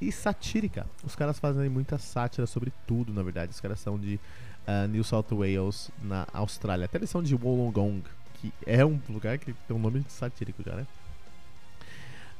E 0.00 0.10
satírica. 0.10 0.86
Os 1.04 1.14
caras 1.14 1.38
fazem 1.38 1.68
muita 1.68 1.98
sátira 1.98 2.46
sobre 2.46 2.72
tudo, 2.86 3.12
na 3.12 3.22
verdade. 3.22 3.52
Os 3.52 3.60
caras 3.60 3.80
são 3.80 3.98
de 3.98 4.18
uh, 4.66 4.88
New 4.88 5.04
South 5.04 5.26
Wales, 5.32 5.90
na 6.02 6.26
Austrália. 6.32 6.86
Até 6.86 6.98
eles 6.98 7.10
são 7.10 7.22
de 7.22 7.34
Wollongong, 7.34 8.02
que 8.34 8.52
é 8.64 8.84
um 8.84 8.98
lugar 9.08 9.36
que 9.36 9.52
tem 9.52 9.76
um 9.76 9.80
nome 9.80 10.02
satírico 10.08 10.62
já, 10.64 10.74
né? 10.74 10.86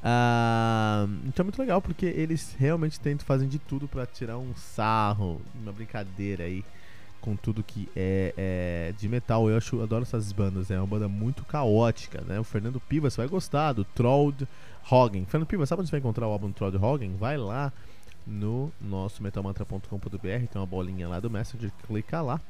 Uh, 0.02 1.28
então 1.28 1.42
é 1.42 1.44
muito 1.44 1.58
legal 1.58 1.82
porque 1.82 2.06
eles 2.06 2.56
realmente 2.58 2.98
tentam 2.98 3.26
fazer 3.26 3.46
de 3.46 3.58
tudo 3.58 3.86
para 3.86 4.06
tirar 4.06 4.38
um 4.38 4.54
sarro, 4.56 5.42
uma 5.54 5.72
brincadeira 5.72 6.44
aí 6.44 6.64
com 7.20 7.36
tudo 7.36 7.62
que 7.62 7.88
é, 7.94 8.34
é, 8.36 8.94
de 8.98 9.08
metal. 9.08 9.48
Eu 9.48 9.56
acho, 9.56 9.80
adoro 9.82 10.02
essas 10.02 10.32
bandas, 10.32 10.68
né? 10.68 10.76
é 10.76 10.80
uma 10.80 10.86
banda 10.86 11.08
muito 11.08 11.44
caótica, 11.44 12.22
né? 12.26 12.40
O 12.40 12.44
Fernando 12.44 12.80
Pivas 12.80 13.16
vai 13.16 13.28
gostar 13.28 13.72
do 13.72 13.84
Trolled 13.84 14.46
Hogan. 14.90 15.24
Fernando 15.26 15.48
Pivas, 15.48 15.68
sabe 15.68 15.80
onde 15.80 15.88
você 15.88 15.92
vai 15.92 16.00
encontrar 16.00 16.26
o 16.26 16.32
álbum 16.32 16.50
Trolled 16.52 16.76
Hogan? 16.78 17.16
Vai 17.18 17.36
lá 17.36 17.72
no 18.26 18.72
nosso 18.80 19.22
metalmantra.com.br, 19.22 20.18
tem 20.18 20.48
uma 20.54 20.66
bolinha 20.66 21.08
lá 21.08 21.20
do 21.20 21.30
Messenger, 21.30 21.70
clica 21.86 22.20
lá. 22.20 22.40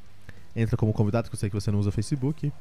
Entra 0.55 0.77
como 0.77 0.93
convidado, 0.93 1.29
que 1.29 1.35
eu 1.35 1.39
sei 1.39 1.49
que 1.49 1.55
você 1.55 1.71
não 1.71 1.79
usa 1.79 1.93
Facebook 1.93 2.53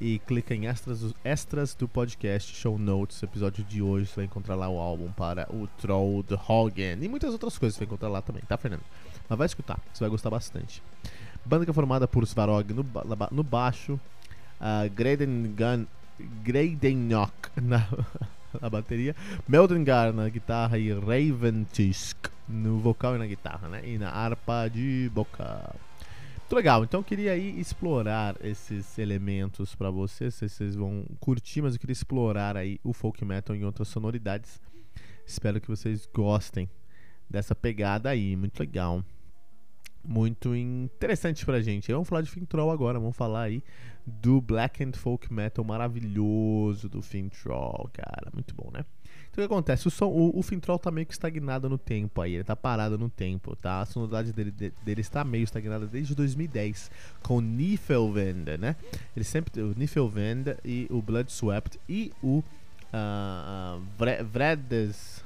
e 0.00 0.18
clica 0.20 0.54
em 0.54 0.66
extras, 0.66 1.14
extras 1.22 1.74
do 1.74 1.86
podcast, 1.86 2.54
show 2.54 2.78
notes, 2.78 3.22
episódio 3.22 3.62
de 3.62 3.82
hoje, 3.82 4.06
você 4.06 4.16
vai 4.16 4.24
encontrar 4.24 4.54
lá 4.54 4.68
o 4.68 4.78
álbum 4.78 5.12
para 5.12 5.46
o 5.54 5.66
Troll 5.78 6.22
the 6.22 6.36
Hogan 6.48 6.98
e 7.02 7.08
muitas 7.08 7.32
outras 7.32 7.58
coisas 7.58 7.74
você 7.74 7.80
vai 7.80 7.86
encontrar 7.86 8.08
lá 8.08 8.22
também, 8.22 8.42
tá, 8.48 8.56
Fernando? 8.56 8.82
Mas 9.28 9.38
vai 9.38 9.46
escutar, 9.46 9.78
você 9.92 10.00
vai 10.00 10.08
gostar 10.08 10.30
bastante. 10.30 10.82
Banda 11.44 11.64
que 11.64 11.70
é 11.70 11.74
formada 11.74 12.06
por 12.06 12.24
Svarog 12.24 12.72
no, 12.72 12.84
no 13.30 13.42
baixo, 13.42 13.98
uh, 14.60 14.90
Graden 14.94 15.54
Gun, 15.56 15.86
Gradenok 16.42 17.32
na, 17.60 17.86
na 18.60 18.70
bateria, 18.70 19.16
Meldengar 19.48 20.12
na 20.12 20.28
guitarra 20.28 20.78
e 20.78 20.92
Raventisk 20.92 22.16
no 22.48 22.78
vocal 22.78 23.14
e 23.14 23.18
na 23.18 23.26
guitarra, 23.26 23.68
né? 23.68 23.82
E 23.84 23.96
na 23.96 24.10
harpa 24.10 24.68
de 24.68 25.10
boca. 25.14 25.74
Muito 26.40 26.56
legal, 26.56 26.82
então 26.82 26.98
eu 26.98 27.04
queria 27.04 27.32
aí 27.32 27.60
explorar 27.60 28.34
esses 28.42 28.98
elementos 28.98 29.76
para 29.76 29.88
vocês, 29.88 30.34
se 30.34 30.48
vocês 30.48 30.74
vão 30.74 31.04
curtir, 31.20 31.62
mas 31.62 31.74
eu 31.74 31.80
queria 31.80 31.92
explorar 31.92 32.56
aí 32.56 32.80
o 32.82 32.92
folk 32.92 33.24
metal 33.24 33.54
em 33.54 33.64
outras 33.64 33.86
sonoridades. 33.86 34.60
Espero 35.24 35.60
que 35.60 35.68
vocês 35.68 36.08
gostem 36.12 36.68
dessa 37.28 37.54
pegada 37.54 38.10
aí, 38.10 38.34
muito 38.34 38.58
legal. 38.58 39.04
Muito 40.02 40.54
interessante 40.54 41.44
pra 41.44 41.60
gente. 41.60 41.92
Vamos 41.92 42.08
falar 42.08 42.22
de 42.22 42.30
Fintroll 42.30 42.70
agora, 42.70 42.98
vamos 42.98 43.16
falar 43.16 43.42
aí 43.42 43.62
do 44.06 44.40
Black 44.40 44.82
and 44.82 44.92
Folk 44.92 45.32
Metal 45.32 45.64
maravilhoso 45.64 46.88
do 46.88 47.02
Fintroll, 47.02 47.88
cara, 47.92 48.30
muito 48.32 48.54
bom, 48.54 48.70
né? 48.72 48.84
Então 49.30 49.44
o 49.44 49.48
que 49.48 49.52
acontece? 49.52 49.86
O, 49.86 49.90
som, 49.90 50.06
o, 50.06 50.38
o 50.38 50.42
Fintroll 50.42 50.78
tá 50.78 50.90
meio 50.90 51.06
que 51.06 51.12
estagnado 51.12 51.68
no 51.68 51.78
tempo 51.78 52.20
aí, 52.20 52.34
ele 52.34 52.44
tá 52.44 52.56
parado 52.56 52.98
no 52.98 53.08
tempo, 53.08 53.54
tá? 53.54 53.80
A 53.80 53.86
sonoridade 53.86 54.32
dele, 54.32 54.50
de, 54.50 54.72
dele 54.84 55.00
está 55.00 55.22
meio 55.22 55.44
estagnada 55.44 55.86
desde 55.86 56.14
2010, 56.14 56.90
com 57.22 57.36
o 57.36 57.40
Niflwend, 57.40 58.58
né? 58.58 58.74
Ele 59.14 59.24
sempre, 59.24 59.60
o 59.60 59.74
Niflwend 59.76 60.56
e 60.64 60.88
o 60.90 61.00
Bloodswept 61.00 61.78
e 61.88 62.12
o 62.22 62.38
uh, 62.38 62.42
uh, 62.92 63.82
Vre, 63.96 64.22
Vredes... 64.24 65.24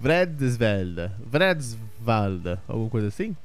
Vredsveld, 0.00 1.12
Vredsvald, 1.24 2.58
alguma 2.66 2.90
coisa 2.90 3.06
assim? 3.06 3.36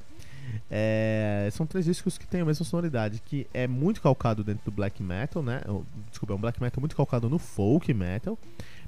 É, 0.70 1.50
são 1.52 1.66
três 1.66 1.86
discos 1.86 2.18
que 2.18 2.28
têm 2.28 2.42
a 2.42 2.46
mesma 2.46 2.66
sonoridade, 2.66 3.22
que 3.24 3.48
é 3.54 3.68
muito 3.68 4.02
calcado 4.02 4.44
dentro 4.44 4.66
do 4.66 4.72
black 4.72 5.02
metal, 5.02 5.44
né? 5.44 5.62
Desculpa, 6.10 6.34
é 6.34 6.36
um 6.36 6.40
black 6.40 6.62
metal 6.62 6.80
muito 6.80 6.96
calcado 6.96 7.30
no 7.30 7.40
folk 7.40 7.94
metal 7.94 8.38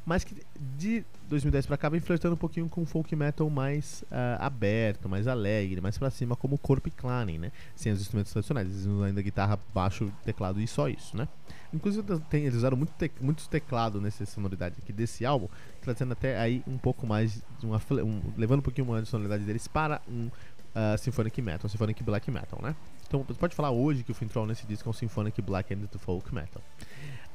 mas 0.08 0.24
que 0.24 0.34
de 0.78 1.04
2010 1.28 1.66
para 1.66 1.76
cá 1.76 1.90
vem 1.90 2.00
flertando 2.00 2.36
um 2.36 2.38
pouquinho 2.38 2.70
com 2.70 2.86
folk 2.86 3.14
metal 3.14 3.50
mais 3.50 4.06
uh, 4.10 4.40
aberto, 4.40 5.10
mais 5.10 5.28
alegre, 5.28 5.82
mais 5.82 5.98
para 5.98 6.10
cima, 6.10 6.34
como 6.34 6.56
o 6.56 6.58
Corp 6.58 6.88
Clan, 6.96 7.26
né? 7.26 7.52
Sem 7.76 7.92
os 7.92 8.00
instrumentos 8.00 8.32
tradicionais, 8.32 8.70
eles 8.70 8.86
usam 8.86 9.04
ainda 9.04 9.22
guitarra, 9.22 9.60
baixo, 9.74 10.10
teclado 10.24 10.62
e 10.62 10.68
só 10.68 10.88
isso, 10.88 11.18
né? 11.18 11.28
Inclusive 11.74 12.22
tem, 12.30 12.44
eles 12.44 12.56
usaram 12.56 12.78
muito, 12.78 12.94
te, 12.94 13.50
teclado 13.50 14.00
nessa 14.00 14.26
sonoridade 14.26 14.76
aqui 14.82 14.94
desse 14.94 15.26
álbum, 15.26 15.50
trazendo 15.82 16.14
até 16.14 16.40
aí 16.40 16.64
um 16.66 16.78
pouco 16.78 17.06
mais, 17.06 17.44
uma, 17.62 17.82
um, 18.02 18.22
levando 18.38 18.60
um 18.60 18.64
pouquinho 18.64 18.88
mais 18.88 19.04
de 19.04 19.10
sonoridade 19.10 19.44
deles 19.44 19.68
para 19.68 20.02
um 20.08 20.30
uh, 20.78 20.98
Symphonic 20.98 21.42
Metal, 21.42 21.70
Symphonic 21.70 22.04
Black 22.04 22.30
Metal, 22.30 22.60
né? 22.62 22.76
Então 23.08 23.24
você 23.24 23.40
pode 23.40 23.56
falar 23.56 23.72
hoje 23.72 24.04
que 24.04 24.12
o 24.12 24.16
Fintroll 24.16 24.46
nesse 24.46 24.68
disco 24.68 24.88
é 24.88 24.92
um 24.92 24.94
Symphonic 24.94 25.42
Black 25.42 25.74
and 25.74 25.88
Folk 25.98 26.34
Metal. 26.34 26.62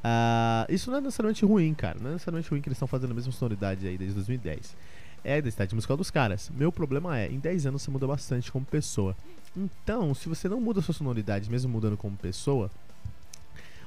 Uh, 0.05 0.71
isso 0.73 0.91
não 0.91 0.99
é 0.99 1.01
necessariamente 1.01 1.45
ruim, 1.45 1.75
cara. 1.75 1.99
Não 2.01 2.11
é 2.11 2.13
necessariamente 2.13 2.51
ruim 2.51 2.61
que 2.61 2.69
eles 2.69 2.77
estão 2.77 2.89
fazendo 2.89 3.11
a 3.11 3.15
mesma 3.15 3.33
sonoridade 3.33 3.87
aí 3.87 3.97
desde 3.97 4.15
2010. 4.15 4.77
É 5.25 5.35
a 5.35 5.39
identidade 5.39 5.75
musical 5.75 5.97
dos 5.97 6.11
caras. 6.11 6.51
Meu 6.51 6.71
problema 6.71 7.19
é, 7.19 7.29
em 7.29 7.39
10 7.39 7.67
anos 7.67 7.83
você 7.83 7.91
muda 7.91 8.07
bastante 8.07 8.51
como 8.53 8.65
pessoa. 8.65 9.17
Então, 9.57 10.15
se 10.15 10.29
você 10.29 10.49
não 10.49 10.61
muda 10.61 10.81
a 10.81 10.83
sua 10.83 10.95
sonoridade, 10.95 11.51
mesmo 11.51 11.71
mudando 11.71 11.97
como 11.97 12.17
pessoa, 12.17 12.71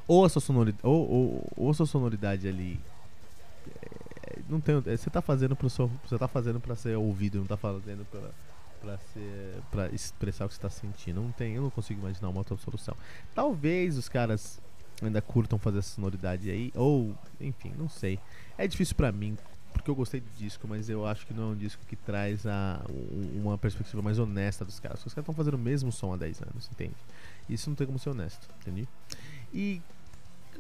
ou 0.08 0.24
a 0.24 0.30
sua 0.30 0.42
sonoridade, 0.42 0.82
ou, 0.84 1.10
ou, 1.10 1.52
ou 1.58 1.74
sua 1.74 1.86
sonoridade 1.86 2.48
ali 2.48 2.80
é, 3.82 4.40
não 4.50 4.60
tem, 4.60 4.82
é, 4.86 4.98
você 4.98 5.10
tá 5.10 5.22
fazendo 5.22 5.56
pro 5.56 5.70
seu, 5.70 5.90
você 6.08 6.18
tá 6.18 6.28
fazendo 6.28 6.60
para 6.60 6.76
ser 6.76 6.96
ouvido, 6.96 7.40
não 7.40 7.46
tá 7.46 7.58
fazendo 7.58 8.06
para 8.06 8.30
para 8.86 9.90
ser 9.90 9.94
expressar 9.94 10.46
o 10.46 10.48
que 10.48 10.56
você 10.56 10.62
tá 10.62 10.70
sentindo. 10.70 11.22
Não 11.22 11.32
tem, 11.32 11.56
eu 11.56 11.62
não 11.62 11.70
consigo 11.70 12.00
imaginar 12.00 12.30
uma 12.30 12.40
outra 12.40 12.56
solução. 12.58 12.96
Talvez 13.34 13.98
os 13.98 14.08
caras 14.08 14.60
ainda 15.02 15.22
curtam 15.22 15.60
fazer 15.60 15.80
essa 15.80 15.96
sonoridade 15.96 16.50
aí, 16.50 16.72
ou 16.76 17.16
enfim, 17.40 17.74
não 17.78 17.90
sei. 17.90 18.20
É 18.58 18.68
difícil 18.68 18.96
para 18.96 19.12
mim, 19.12 19.38
porque 19.74 19.90
eu 19.90 19.96
gostei 19.96 20.22
do 20.22 20.30
disco, 20.38 20.68
mas 20.68 20.90
eu 20.90 21.06
acho 21.06 21.26
que 21.26 21.34
não 21.34 21.44
é 21.44 21.48
um 21.48 21.56
disco 21.56 21.84
que 21.86 21.96
traz 21.96 22.46
a, 22.46 22.82
uma 23.34 23.58
perspectiva 23.58 24.02
mais 24.02 24.20
honesta 24.20 24.64
dos 24.64 24.80
caras. 24.80 25.00
Os 25.06 25.14
caras 25.14 25.24
estão 25.24 25.36
fazendo 25.36 25.56
o 25.56 25.60
mesmo 25.60 25.92
som 25.92 26.14
há 26.14 26.18
10 26.18 26.42
anos, 26.44 26.70
entende? 26.72 26.96
Isso 27.50 27.70
não 27.70 27.76
tem 27.76 27.86
como 27.86 28.00
ser 28.00 28.10
honesto, 28.10 28.48
entende? 28.62 28.88
E 29.54 29.82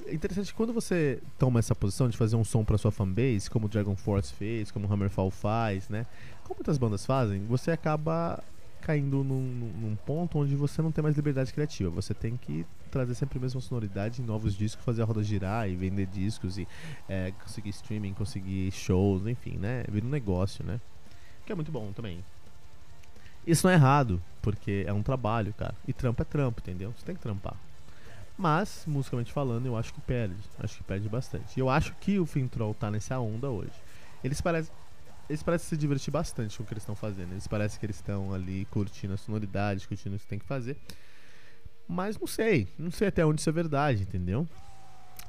interessante 0.09 0.53
quando 0.53 0.73
você 0.73 1.21
toma 1.37 1.59
essa 1.59 1.75
posição 1.75 2.09
de 2.09 2.17
fazer 2.17 2.35
um 2.35 2.43
som 2.43 2.63
para 2.63 2.77
sua 2.77 2.91
fanbase, 2.91 3.49
como 3.49 3.65
o 3.65 3.69
Dragon 3.69 3.95
Force 3.95 4.33
fez, 4.33 4.71
como 4.71 4.91
Hammerfall 4.91 5.31
faz, 5.31 5.89
né? 5.89 6.05
Como 6.43 6.55
muitas 6.59 6.77
bandas 6.77 7.05
fazem, 7.05 7.45
você 7.45 7.71
acaba 7.71 8.43
caindo 8.81 9.23
num, 9.23 9.41
num, 9.41 9.95
ponto 9.95 10.37
onde 10.37 10.55
você 10.55 10.79
não 10.79 10.91
tem 10.91 11.03
mais 11.03 11.15
liberdade 11.15 11.51
criativa. 11.51 11.89
Você 11.89 12.13
tem 12.13 12.37
que 12.37 12.63
trazer 12.91 13.15
sempre 13.15 13.39
a 13.39 13.41
mesma 13.41 13.59
sonoridade 13.59 14.21
em 14.21 14.25
novos 14.25 14.55
discos, 14.55 14.85
fazer 14.85 15.01
a 15.01 15.05
roda 15.05 15.23
girar 15.23 15.67
e 15.67 15.75
vender 15.75 16.05
discos 16.05 16.59
e 16.59 16.67
é, 17.09 17.31
conseguir 17.43 17.69
streaming, 17.71 18.13
conseguir 18.13 18.71
shows, 18.71 19.25
enfim, 19.25 19.57
né? 19.57 19.83
Vira 19.89 20.05
um 20.05 20.09
negócio, 20.09 20.63
né? 20.63 20.79
Que 21.45 21.51
é 21.51 21.55
muito 21.55 21.71
bom 21.71 21.91
também. 21.93 22.23
Isso 23.45 23.65
não 23.65 23.71
é 23.71 23.75
errado, 23.75 24.21
porque 24.39 24.83
é 24.87 24.93
um 24.93 25.01
trabalho, 25.01 25.51
cara. 25.53 25.75
E 25.87 25.93
trampo 25.93 26.21
é 26.21 26.25
trampo, 26.25 26.61
entendeu? 26.61 26.93
Você 26.95 27.05
tem 27.05 27.15
que 27.15 27.21
trampar. 27.21 27.55
Mas, 28.37 28.83
musicalmente 28.85 29.31
falando, 29.31 29.65
eu 29.65 29.77
acho 29.77 29.93
que 29.93 30.01
perde. 30.01 30.35
Acho 30.59 30.77
que 30.77 30.83
perde 30.83 31.07
bastante. 31.07 31.55
E 31.55 31.59
eu 31.59 31.69
acho 31.69 31.93
que 31.95 32.19
o 32.19 32.25
Fintroll 32.25 32.73
tá 32.73 32.91
nessa 32.91 33.17
onda 33.19 33.49
hoje. 33.49 33.71
Eles 34.23 34.41
parecem 34.41 34.73
eles 35.29 35.41
parecem 35.41 35.69
se 35.69 35.77
divertir 35.77 36.11
bastante 36.11 36.55
com 36.55 36.63
o 36.63 36.65
que 36.65 36.73
eles 36.73 36.83
estão 36.83 36.95
fazendo. 36.95 37.31
Eles 37.31 37.47
parecem 37.47 37.79
que 37.79 37.85
eles 37.85 37.95
estão 37.95 38.33
ali 38.33 38.65
curtindo 38.65 39.13
a 39.13 39.17
sonoridade, 39.17 39.87
curtindo 39.87 40.15
o 40.15 40.19
que 40.19 40.27
tem 40.27 40.37
que 40.37 40.45
fazer. 40.45 40.77
Mas 41.87 42.17
não 42.17 42.27
sei, 42.27 42.67
não 42.77 42.91
sei 42.91 43.07
até 43.07 43.25
onde 43.25 43.41
isso 43.41 43.49
é 43.49 43.53
verdade, 43.53 44.03
entendeu? 44.03 44.47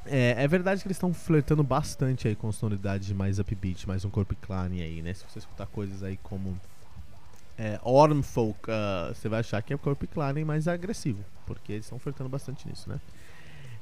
É, 0.05 0.45
é 0.45 0.49
verdade 0.49 0.83
que 0.83 0.87
eles 0.87 0.97
estão 0.97 1.13
flertando 1.13 1.63
bastante 1.63 2.29
aí 2.29 2.37
com 2.37 2.51
sonoridade 2.53 3.13
mais 3.15 3.39
upbeat, 3.39 3.87
mais 3.89 4.05
um 4.05 4.11
corpo 4.11 4.35
clan 4.37 4.71
aí, 4.71 5.03
né? 5.03 5.15
Se 5.15 5.25
você 5.29 5.39
escutar 5.39 5.67
coisas 5.67 6.03
aí 6.03 6.19
como 6.23 6.59
é, 7.59 7.79
Ormfolk, 7.83 8.71
uh, 8.71 9.15
você 9.15 9.29
vai 9.29 9.41
achar 9.41 9.63
que 9.63 9.73
é 9.73 9.77
o 9.77 9.79
Corp 9.79 10.03
Klein 10.05 10.45
mais 10.45 10.69
agressivo, 10.69 11.25
porque 11.47 11.73
eles 11.73 11.87
estão 11.87 11.97
ofertando 11.97 12.29
bastante 12.29 12.69
nisso, 12.69 12.89
né? 12.89 13.01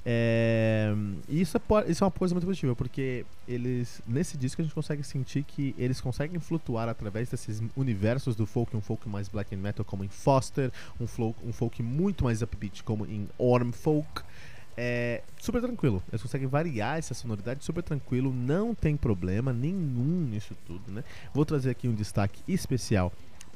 É, 0.07 0.93
isso, 1.31 1.57
é, 1.57 1.90
isso 1.90 2.04
é 2.04 2.07
uma 2.07 2.11
coisa 2.11 2.35
muito 2.35 2.47
positiva, 2.47 2.76
porque 2.76 3.25
eles 3.49 4.02
nesse 4.07 4.37
disco 4.37 4.61
a 4.61 4.64
gente 4.64 4.75
consegue 4.75 5.02
sentir 5.02 5.43
que 5.45 5.75
eles 5.78 5.99
conseguem 5.99 6.38
flutuar 6.38 6.90
através 6.90 7.31
desses 7.31 7.62
universos 7.75 8.37
do 8.37 8.45
folk, 8.45 8.76
um 8.76 8.83
folk 8.83 9.09
mais 9.09 9.28
black 9.28 9.54
and 9.54 9.59
metal 9.59 9.85
como 9.85 10.04
em 10.04 10.09
Foster, 10.09 10.71
um 11.00 11.07
folk, 11.07 11.38
um 11.43 11.52
folk 11.52 11.83
muito 11.83 12.25
mais 12.25 12.43
upbeat 12.43 12.83
como 12.85 13.07
em 13.07 13.26
Orm 13.38 13.73
Folk. 13.73 14.23
É 14.76 15.23
super 15.40 15.62
tranquilo, 15.62 16.02
eles 16.11 16.21
conseguem 16.21 16.49
variar 16.49 16.99
essa 16.99 17.14
sonoridade 17.14 17.64
super 17.64 17.83
tranquilo, 17.83 18.33
não 18.35 18.75
tem 18.75 18.97
problema 18.97 19.52
nenhum 19.52 20.26
nisso 20.28 20.54
tudo, 20.66 20.90
né? 20.90 21.04
Vou 21.33 21.47
trazer 21.47 21.71
aqui 21.71 21.87
um 21.88 21.95
destaque 21.95 22.43
especial 22.47 23.12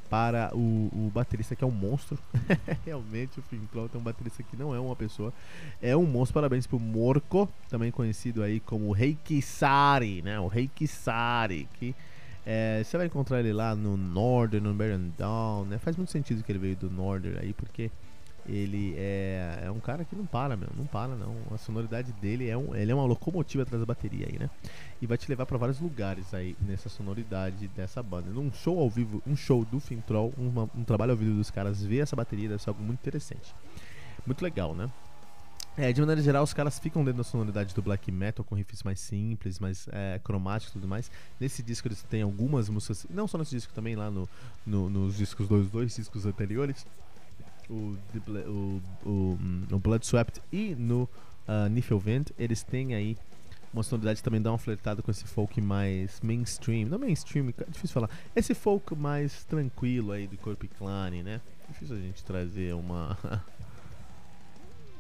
para 0.09 0.51
o, 0.55 0.91
o 0.93 1.11
baterista 1.13 1.55
que 1.55 1.65
é 1.65 1.67
um 1.67 1.71
monstro. 1.71 2.19
Realmente 2.85 3.39
o 3.39 3.43
Fintroll 3.43 3.89
tem 3.89 4.01
um 4.01 4.05
baterista 4.05 4.43
que 4.43 4.57
não 4.57 4.75
é 4.75 4.81
uma 4.81 4.97
pessoa, 4.97 5.33
é 5.81 5.97
um 5.97 6.07
monstro. 6.07 6.35
Parabéns 6.35 6.67
pro 6.67 6.79
Morco, 6.79 7.49
também 7.69 7.91
conhecido 7.91 8.43
aí 8.43 8.61
como 8.61 8.93
Reikisari, 8.93 10.23
né? 10.23 10.39
O 10.41 10.47
Reikisari, 10.47 11.69
que 11.75 11.95
é, 12.47 12.83
você 12.83 12.97
vai 12.97 13.07
encontrar 13.07 13.41
ele 13.41 13.53
lá 13.53 13.75
no 13.75 13.97
Northern, 13.97 14.67
no 14.67 14.75
Baron 14.75 15.11
Down, 15.19 15.67
né? 15.67 15.79
Faz 15.79 15.97
muito 15.97 16.11
sentido 16.11 16.43
que 16.43 16.51
ele 16.51 16.59
veio 16.59 16.77
do 16.77 16.91
Northern 16.91 17.39
aí, 17.39 17.53
porque 17.53 17.91
ele 18.49 18.95
é, 18.97 19.65
é 19.65 19.71
um 19.71 19.79
cara 19.79 20.05
que 20.05 20.17
não 20.17 20.25
para, 20.25 20.57
meu, 20.57 20.69
não 20.77 20.87
para 20.87 21.15
não. 21.15 21.37
A 21.53 21.59
sonoridade 21.59 22.13
dele 22.13 22.49
é 22.49 22.57
um, 22.57 22.75
ele 22.75 22.91
é 22.91 22.95
uma 22.95 23.05
locomotiva 23.05 23.63
atrás 23.63 23.81
da 23.81 23.87
bateria 23.87 24.27
aí, 24.27 24.39
né? 24.39 24.49
E 25.01 25.07
vai 25.07 25.19
te 25.19 25.29
levar 25.29 25.45
para 25.47 25.59
vários 25.59 25.79
lugares 25.79 26.33
aí 26.33 26.57
nessa 26.61 26.89
sonoridade 26.89 27.69
dessa 27.69 28.03
banda. 28.03 28.31
Num 28.31 28.51
show 28.53 28.79
ao 28.79 28.89
vivo, 28.89 29.23
um 29.27 29.37
show 29.37 29.65
do 29.65 29.79
Fintroll, 29.79 30.33
uma, 30.37 30.69
um 30.75 30.83
trabalho 30.85 31.13
ao 31.13 31.17
vivo 31.17 31.37
dos 31.37 31.51
caras, 31.51 31.83
ver 31.83 31.99
essa 31.99 32.17
bateria 32.17 32.49
deve 32.49 32.63
ser 32.63 32.71
algo 32.71 32.83
muito 32.83 33.01
interessante. 33.01 33.55
Muito 34.27 34.43
legal, 34.43 34.75
né? 34.75 34.91
É, 35.79 35.93
de 35.93 36.01
maneira 36.01 36.21
geral, 36.21 36.43
os 36.43 36.53
caras 36.53 36.77
ficam 36.77 37.05
dentro 37.05 37.19
da 37.19 37.25
sonoridade 37.25 37.73
do 37.73 37.81
black 37.81 38.11
metal, 38.11 38.45
com 38.45 38.57
riffs 38.57 38.83
mais 38.83 38.99
simples, 38.99 39.61
mais 39.61 39.87
é, 39.93 40.19
cromáticos 40.25 40.71
e 40.71 40.73
tudo 40.73 40.89
mais. 40.89 41.09
Nesse 41.39 41.63
disco 41.63 41.87
eles 41.87 42.03
têm 42.03 42.21
algumas 42.21 42.69
músicas, 42.69 43.07
não 43.09 43.29
só 43.29 43.39
nesse 43.39 43.55
disco, 43.55 43.73
também 43.73 43.95
lá 43.95 44.11
no, 44.11 44.29
no 44.67 44.91
nos 44.91 45.17
discos, 45.17 45.47
dois, 45.47 45.71
dois 45.71 45.95
discos 45.95 46.27
anteriores, 46.27 46.85
o, 47.69 47.97
o, 48.27 48.83
o, 49.05 49.39
no 49.71 49.79
Bloodswept 49.79 50.41
e 50.53 50.75
no 50.75 51.09
uh, 51.47 51.69
Niflheim, 51.71 52.25
eles 52.39 52.63
têm 52.63 52.95
aí 52.95 53.17
uma 53.73 53.83
sonoridade 53.83 54.23
também 54.23 54.41
dá 54.41 54.51
uma 54.51 54.59
flertada 54.59 55.03
com 55.03 55.11
esse 55.11 55.25
folk 55.25 55.61
mais 55.61 56.21
mainstream, 56.21 56.89
não 56.89 56.99
mainstream, 56.99 57.49
é 57.51 57.65
difícil 57.71 57.95
falar, 57.95 58.11
esse 58.35 58.55
folk 58.55 58.95
mais 58.95 59.45
tranquilo 59.45 60.13
aí 60.13 60.27
do 60.27 60.37
Corp 60.39 60.63
Clan, 60.79 61.11
né? 61.11 61.41
Difícil 61.69 61.97
a 61.97 62.01
gente 62.01 62.25
trazer 62.25 62.75
uma 62.75 63.17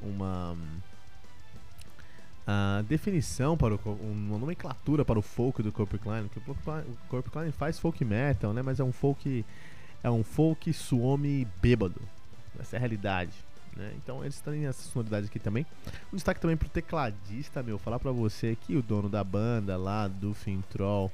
uma 0.02 0.52
uh, 2.46 2.82
definição 2.84 3.56
para 3.56 3.74
o 3.74 3.78
uma 4.02 4.38
nomenclatura 4.38 5.04
para 5.04 5.18
o 5.18 5.22
folk 5.22 5.62
do 5.62 5.72
Corp 5.72 5.94
Clan, 5.94 6.28
porque 6.28 6.50
o 6.50 6.96
Corp 7.08 7.28
Clan 7.28 7.50
faz 7.52 7.78
folk 7.78 8.04
metal, 8.04 8.52
né? 8.52 8.62
Mas 8.62 8.80
é 8.80 8.84
um 8.84 8.92
folk 8.92 9.44
é 10.02 10.10
um 10.10 10.22
folk 10.22 10.72
suome 10.72 11.46
bêbado, 11.60 12.00
essa 12.58 12.76
é 12.76 12.78
a 12.78 12.80
realidade. 12.80 13.32
Né? 13.76 13.92
Então 13.96 14.22
eles 14.22 14.40
têm 14.40 14.66
essa 14.66 14.82
sonoridade 14.82 15.26
aqui 15.26 15.38
também. 15.38 15.64
Um 16.12 16.16
destaque 16.16 16.40
também 16.40 16.56
pro 16.56 16.68
tecladista, 16.68 17.62
meu. 17.62 17.78
Falar 17.78 17.98
pra 17.98 18.10
você 18.10 18.56
que 18.56 18.76
o 18.76 18.82
dono 18.82 19.08
da 19.08 19.22
banda 19.22 19.76
lá 19.76 20.08
do 20.08 20.34
Fintroll, 20.34 21.10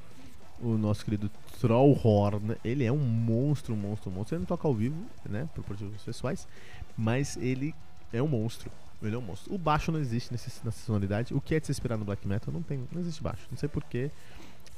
o 0.60 0.78
nosso 0.78 1.04
querido 1.04 1.30
Trollhorn, 1.60 2.56
ele 2.64 2.84
é 2.84 2.92
um 2.92 2.98
monstro, 2.98 3.76
monstro, 3.76 4.10
monstro. 4.10 4.36
Ele 4.36 4.40
não 4.40 4.46
toca 4.46 4.66
ao 4.66 4.74
vivo, 4.74 4.96
né? 5.28 5.48
Por 5.54 5.68
motivos 5.68 6.02
pessoais, 6.02 6.48
mas 6.96 7.36
ele 7.36 7.74
é 8.12 8.22
um 8.22 8.28
monstro. 8.28 8.70
Ele 9.02 9.14
é 9.14 9.18
um 9.18 9.22
monstro. 9.22 9.54
O 9.54 9.58
baixo 9.58 9.92
não 9.92 10.00
existe 10.00 10.32
nessa 10.32 10.70
sonoridade. 10.70 11.34
O 11.34 11.40
que 11.40 11.54
é 11.54 11.60
de 11.60 11.66
se 11.66 11.72
esperar 11.72 11.98
no 11.98 12.04
black 12.06 12.26
metal? 12.26 12.54
Não 12.54 12.62
tem, 12.62 12.88
não 12.90 13.00
existe 13.00 13.22
baixo. 13.22 13.46
Não 13.50 13.58
sei 13.58 13.68
porquê 13.68 14.10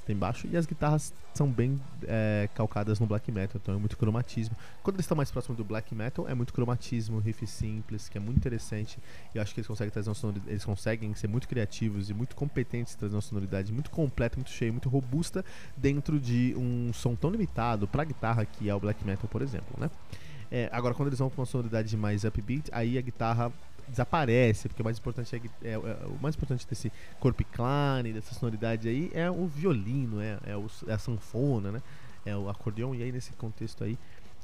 tem 0.06 0.16
baixo 0.16 0.46
e 0.50 0.56
as 0.56 0.66
guitarras 0.66 1.12
são 1.34 1.50
bem 1.50 1.80
é, 2.04 2.48
calcadas 2.54 3.00
no 3.00 3.06
black 3.06 3.30
metal, 3.30 3.60
então 3.62 3.74
é 3.74 3.78
muito 3.78 3.96
cromatismo. 3.96 4.56
Quando 4.82 4.96
eles 4.96 5.04
estão 5.04 5.16
mais 5.16 5.30
próximos 5.30 5.56
do 5.58 5.64
black 5.64 5.94
metal, 5.94 6.26
é 6.28 6.34
muito 6.34 6.54
cromatismo, 6.54 7.18
riff 7.18 7.46
simples, 7.46 8.08
que 8.08 8.16
é 8.16 8.20
muito 8.20 8.36
interessante. 8.38 8.98
Eu 9.34 9.42
acho 9.42 9.52
que 9.52 9.60
eles 9.60 9.66
conseguem 9.66 9.90
trazer 9.90 10.08
uma 10.08 10.14
sonoridade, 10.14 10.50
eles 10.50 10.64
conseguem 10.64 11.14
ser 11.14 11.28
muito 11.28 11.48
criativos 11.48 12.08
e 12.08 12.14
muito 12.14 12.36
competentes 12.36 12.94
trazer 12.94 13.14
uma 13.14 13.20
sonoridade 13.20 13.72
muito 13.72 13.90
completa, 13.90 14.36
muito 14.36 14.50
cheia, 14.50 14.70
muito 14.70 14.88
robusta 14.88 15.44
dentro 15.76 16.18
de 16.18 16.54
um 16.56 16.92
som 16.92 17.14
tão 17.14 17.30
limitado 17.30 17.86
para 17.86 18.04
guitarra 18.04 18.44
que 18.44 18.70
é 18.70 18.74
o 18.74 18.80
black 18.80 19.04
metal, 19.04 19.28
por 19.28 19.42
exemplo, 19.42 19.76
né? 19.78 19.90
É, 20.50 20.68
agora, 20.72 20.94
quando 20.94 21.08
eles 21.08 21.18
vão 21.18 21.28
com 21.28 21.40
uma 21.40 21.46
sonoridade 21.46 21.96
mais 21.96 22.24
upbeat, 22.24 22.70
aí 22.72 22.96
a 22.96 23.00
guitarra 23.00 23.52
desaparece, 23.88 24.68
porque 24.68 24.82
o 24.82 24.84
mais 24.84 24.98
importante 24.98 25.34
é, 25.34 25.68
é, 25.68 25.72
é 25.72 25.78
o 25.78 26.18
mais 26.20 26.34
importante 26.34 26.66
desse 26.66 26.92
corpo 27.20 27.44
clane, 27.52 28.12
dessa 28.12 28.34
sonoridade 28.34 28.88
aí 28.88 29.10
é 29.14 29.30
o 29.30 29.46
violino, 29.46 30.20
é, 30.20 30.38
é, 30.46 30.56
o, 30.56 30.66
é, 30.86 30.92
a 30.92 30.98
sanfona, 30.98 31.72
né? 31.72 31.82
É 32.24 32.36
o 32.36 32.48
acordeão 32.48 32.94
e 32.94 33.02
aí 33.02 33.12
nesse 33.12 33.32
contexto 33.34 33.84
aí 33.84 33.96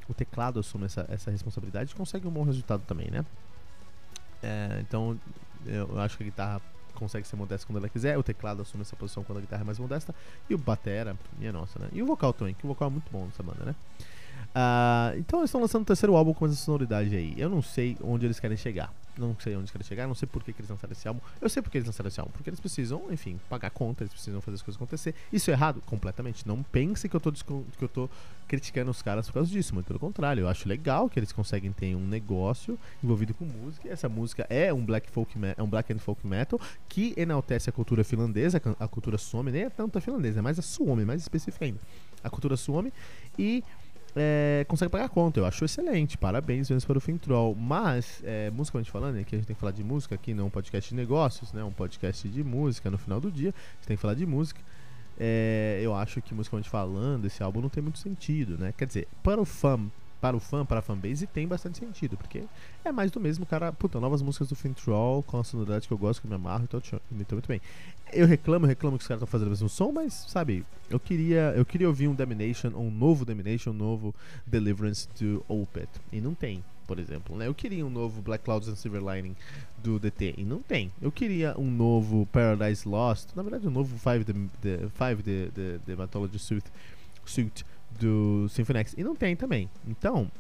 o 0.09 0.15
teclado 0.15 0.61
assume 0.61 0.85
essa, 0.85 1.05
essa 1.09 1.31
responsabilidade 1.31 1.93
e 1.93 1.95
consegue 1.95 2.27
um 2.27 2.31
bom 2.31 2.45
resultado 2.45 2.83
também, 2.87 3.11
né? 3.11 3.25
É, 4.43 4.79
então 4.81 5.19
eu 5.67 5.99
acho 6.01 6.17
que 6.17 6.23
a 6.23 6.27
guitarra 6.27 6.63
consegue 6.95 7.27
ser 7.27 7.37
modesta 7.37 7.67
quando 7.67 7.79
ela 7.79 7.89
quiser, 7.89 8.17
o 8.17 8.23
teclado 8.23 8.63
assume 8.63 8.83
essa 8.83 8.95
posição 8.95 9.25
quando 9.25 9.39
a 9.39 9.41
guitarra 9.41 9.63
é 9.63 9.65
mais 9.65 9.79
modesta 9.79 10.15
e 10.49 10.55
o 10.55 10.59
batera, 10.59 11.17
minha 11.39 11.53
nossa, 11.53 11.79
né? 11.79 11.89
E 11.93 12.03
o 12.03 12.07
vocal 12.07 12.33
também, 12.33 12.55
que 12.55 12.65
o 12.65 12.69
vocal 12.69 12.89
é 12.89 12.91
muito 12.93 13.11
bom 13.11 13.25
nessa 13.25 13.43
banda, 13.43 13.65
né? 13.65 13.75
Uh, 14.55 15.19
então 15.19 15.41
eles 15.41 15.49
estão 15.49 15.61
lançando 15.61 15.83
o 15.83 15.87
terceiro 15.87 16.15
álbum 16.15 16.35
com 16.35 16.47
essa 16.47 16.55
sonoridade 16.55 17.15
aí. 17.15 17.35
Eu 17.37 17.49
não 17.49 17.63
sei 17.63 17.97
onde 18.03 18.27
eles 18.27 18.39
querem 18.39 18.57
chegar. 18.57 18.93
Não 19.17 19.37
sei 19.39 19.55
onde 19.57 19.71
querem 19.71 19.87
chegar, 19.87 20.07
não 20.07 20.15
sei 20.15 20.27
por 20.27 20.43
que, 20.43 20.53
que 20.53 20.61
eles 20.61 20.71
lançaram 20.71 20.93
esse 20.93 21.07
álbum. 21.07 21.21
Eu 21.41 21.49
sei 21.49 21.61
por 21.63 21.71
que 21.71 21.79
eles 21.79 21.87
lançaram 21.87 22.09
esse 22.09 22.19
álbum, 22.19 22.33
porque 22.33 22.49
eles 22.49 22.61
precisam, 22.61 23.05
enfim, 23.11 23.39
pagar 23.49 23.71
conta, 23.71 24.03
eles 24.03 24.13
precisam 24.13 24.41
fazer 24.41 24.55
as 24.57 24.63
coisas 24.63 24.81
acontecer. 24.81 25.15
Isso 25.33 25.51
é 25.51 25.55
errado? 25.55 25.83
Completamente. 25.85 26.47
Não 26.47 26.63
pense 26.63 27.09
que 27.09 27.17
eu, 27.17 27.21
tô 27.21 27.31
que 27.33 27.83
eu 27.83 27.89
tô 27.89 28.09
criticando 28.49 28.91
os 28.91 29.03
caras 29.03 29.27
por 29.27 29.35
causa 29.35 29.51
disso, 29.51 29.75
muito 29.75 29.87
pelo 29.87 29.99
contrário. 29.99 30.43
Eu 30.43 30.49
acho 30.49 30.69
legal 30.69 31.09
que 31.09 31.19
eles 31.19 31.33
conseguem 31.33 31.73
ter 31.73 31.95
um 31.95 32.07
negócio 32.07 32.79
envolvido 33.03 33.35
com 33.35 33.45
música. 33.45 33.89
E 33.89 33.91
essa 33.91 34.09
música 34.09 34.47
é 34.49 34.73
um 34.73 34.85
black 34.85 35.11
folk 35.11 35.33
é 35.57 35.63
um 35.63 35.69
black 35.69 35.93
and 35.93 35.99
folk 35.99 36.27
metal 36.27 36.61
que 36.89 37.15
enaltece 37.17 37.69
a 37.69 37.73
cultura 37.73 38.05
finlandesa, 38.05 38.61
a 38.79 38.89
cultura 38.89 39.19
suome, 39.19 39.51
nem 39.53 39.63
é 39.65 39.71
tanto 39.71 39.99
a 39.99 40.01
finlandesa, 40.01 40.39
é 40.39 40.43
mais 40.43 40.59
a 40.59 40.63
suome, 40.63 41.05
mais 41.05 41.23
específica 41.23 41.65
ainda. 41.65 41.81
A 42.23 42.31
cultura 42.31 42.57
suome 42.57 42.93
e 43.39 43.65
é, 44.15 44.65
consegue 44.69 44.91
pagar 44.91 45.07
a 45.07 45.09
conta. 45.09 45.41
Eu 45.41 45.47
acho 45.47 45.65
excelente. 45.65 46.19
Parabéns 46.19 46.71
mesmo 46.71 46.87
para 46.87 46.99
o 46.99 47.01
Fintroll. 47.01 47.55
Mas, 47.55 48.23
é, 48.25 48.51
musicalmente 48.51 48.91
falando, 48.91 49.19
aqui 49.19 49.35
a 49.35 49.39
gente 49.39 49.47
tem 49.47 49.55
que 49.55 49.61
falar 49.61 49.73
de 49.73 49.83
música 49.83 50.15
aqui, 50.15 50.35
não 50.35 50.47
um 50.47 50.51
podcast 50.51 50.91
de 50.91 50.97
negócios, 50.97 51.53
né? 51.53 51.65
Um 51.65 51.73
podcast 51.73 52.29
de 52.29 52.45
música 52.45 52.91
no 52.91 52.99
final 52.99 53.21
do 53.21 53.31
dia. 53.31 53.51
A 53.51 53.75
gente 53.77 53.87
tem 53.87 53.97
que 53.97 54.01
falar 54.01 54.15
de 54.15 54.27
música. 54.27 54.61
É, 55.19 55.81
eu 55.83 55.95
acho 55.95 56.21
que 56.23 56.35
musicalmente 56.35 56.69
falando, 56.69 57.27
esse 57.27 57.43
álbum 57.43 57.61
não 57.61 57.69
tem 57.69 57.83
muito 57.83 57.99
sentido, 57.99 58.59
né? 58.59 58.73
Quer 58.77 58.87
dizer, 58.87 59.09
para 59.23 59.41
o 59.41 59.45
fã 59.45 59.91
para 60.23 60.37
o 60.37 60.41
fã, 60.41 60.65
para 60.65 60.79
a 60.79 60.83
fanbase, 60.83 61.27
tem 61.27 61.49
bastante 61.49 61.79
sentido, 61.79 62.17
porque 62.17 62.45
é 62.85 62.93
mais 62.93 63.11
do 63.11 63.19
mesmo, 63.19 63.45
cara. 63.45 63.73
Puta, 63.73 63.99
novas 63.99 64.23
músicas 64.23 64.49
do 64.49 64.55
Fintroll 64.55 65.21
com 65.25 65.41
a 65.41 65.43
sonoridade 65.43 65.89
que 65.89 65.93
eu 65.93 65.99
gosto, 65.99 66.21
que 66.21 66.29
eu 66.29 66.29
me 66.29 66.37
amarro, 66.37 66.63
então, 66.63 66.81
então 67.11 67.37
muito 67.37 67.49
bem. 67.49 67.61
Eu 68.13 68.25
reclamo, 68.25 68.65
reclamo 68.65 68.97
que 68.97 69.03
os 69.03 69.09
caras 69.09 69.21
estão 69.21 69.27
fazendo 69.27 69.49
o 69.49 69.51
mesmo 69.51 69.69
som, 69.69 69.91
mas, 69.91 70.15
sabe, 70.29 70.65
eu 70.89 71.01
queria, 71.01 71.53
eu 71.57 71.67
queria 71.67 71.89
ouvir 71.89 72.07
um 72.07 72.15
Domination, 72.15 72.69
um 72.69 72.89
novo 72.89 73.25
Domination, 73.25 73.71
um 73.71 73.75
novo 73.75 74.15
Deliverance 74.47 75.09
do 75.19 75.45
Opeth, 75.49 75.89
e 76.13 76.21
não 76.21 76.35
tem. 76.35 76.63
Por 76.87 76.99
exemplo, 76.99 77.37
né? 77.37 77.49
Eu 77.49 77.55
queria 77.55 77.85
um 77.87 77.91
novo 77.91 78.21
Black 78.21 78.45
Clouds 78.45 78.69
and 78.69 78.77
Silver 78.77 79.03
Lining 79.03 79.35
do 79.83 79.99
DT 79.99 80.35
e 80.37 80.45
não 80.45 80.61
tem. 80.61 80.93
Eu 81.01 81.11
queria 81.11 81.59
um 81.59 81.71
novo 81.71 82.27
Paradise 82.27 82.87
Lost, 82.87 83.31
na 83.35 83.43
verdade 83.43 83.67
um 83.67 83.71
novo 83.71 83.97
Five 83.99 84.25
the, 84.25 84.33
the 84.61 84.89
Five 84.89 85.23
the, 85.23 85.51
the, 85.55 85.79
the 85.87 85.97
Mythology 85.97 86.39
Suit, 86.39 86.65
suit 87.25 87.65
do 87.99 88.49
Symphony 88.49 88.81
X. 88.81 88.95
E 88.97 89.05
não 89.05 89.15
tem 89.15 89.35
também. 89.37 89.69
Então, 89.87 90.31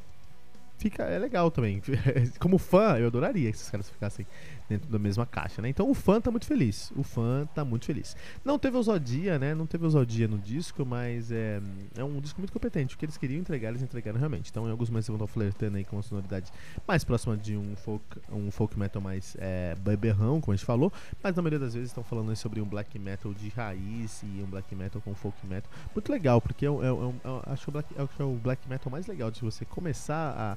fica 0.78 1.04
é 1.04 1.18
legal 1.18 1.50
também. 1.50 1.82
Como 2.38 2.58
fã, 2.58 2.98
eu 2.98 3.06
adoraria 3.06 3.50
que 3.50 3.56
esses 3.56 3.70
caras 3.70 3.88
ficassem 3.88 4.26
dentro 4.72 4.90
da 4.90 4.98
mesma 4.98 5.26
caixa, 5.26 5.60
né? 5.60 5.68
Então 5.68 5.90
o 5.90 5.94
fã 5.94 6.20
tá 6.20 6.30
muito 6.30 6.46
feliz. 6.46 6.90
O 6.96 7.02
fã 7.02 7.46
tá 7.54 7.64
muito 7.64 7.84
feliz. 7.84 8.16
Não 8.44 8.58
teve 8.58 8.76
ousadia, 8.76 9.38
né? 9.38 9.54
Não 9.54 9.66
teve 9.66 9.84
ousadia 9.84 10.26
no 10.26 10.38
disco, 10.38 10.84
mas 10.86 11.30
é, 11.30 11.60
é 11.96 12.02
um 12.02 12.20
disco 12.20 12.40
muito 12.40 12.52
competente. 12.52 12.94
O 12.94 12.98
que 12.98 13.04
eles 13.04 13.16
queriam 13.16 13.40
entregar, 13.40 13.68
eles 13.68 13.82
entregaram 13.82 14.18
realmente. 14.18 14.50
Então 14.50 14.66
em 14.66 14.70
alguns 14.70 14.88
momentos 14.88 15.08
vão 15.08 15.16
estar 15.16 15.26
flertando 15.26 15.76
aí 15.76 15.84
com 15.84 15.96
uma 15.96 16.02
sonoridade 16.02 16.50
mais 16.86 17.04
próxima 17.04 17.36
de 17.36 17.56
um 17.56 17.76
folk, 17.76 18.04
um 18.30 18.50
folk 18.50 18.78
metal 18.78 19.02
mais 19.02 19.36
é, 19.38 19.74
beberrão, 19.76 20.40
como 20.40 20.52
a 20.52 20.56
gente 20.56 20.64
falou. 20.64 20.92
Mas 21.22 21.36
na 21.36 21.42
maioria 21.42 21.58
das 21.58 21.74
vezes 21.74 21.90
estão 21.90 22.02
falando 22.02 22.34
sobre 22.34 22.60
um 22.60 22.66
black 22.66 22.98
metal 22.98 23.34
de 23.34 23.48
raiz 23.50 24.22
e 24.22 24.42
um 24.42 24.46
black 24.46 24.74
metal 24.74 25.02
com 25.02 25.14
folk 25.14 25.46
metal. 25.46 25.70
Muito 25.94 26.10
legal, 26.10 26.40
porque 26.40 26.66
eu, 26.66 26.82
eu, 26.82 27.02
eu, 27.02 27.14
eu 27.24 27.42
acho, 27.46 27.66
que 27.66 27.70
black, 27.70 27.94
é 27.98 28.24
o 28.24 28.34
black 28.36 28.68
metal 28.68 28.90
mais 28.90 29.06
legal 29.06 29.30
de 29.30 29.40
você 29.40 29.64
começar 29.64 30.34
a 30.36 30.56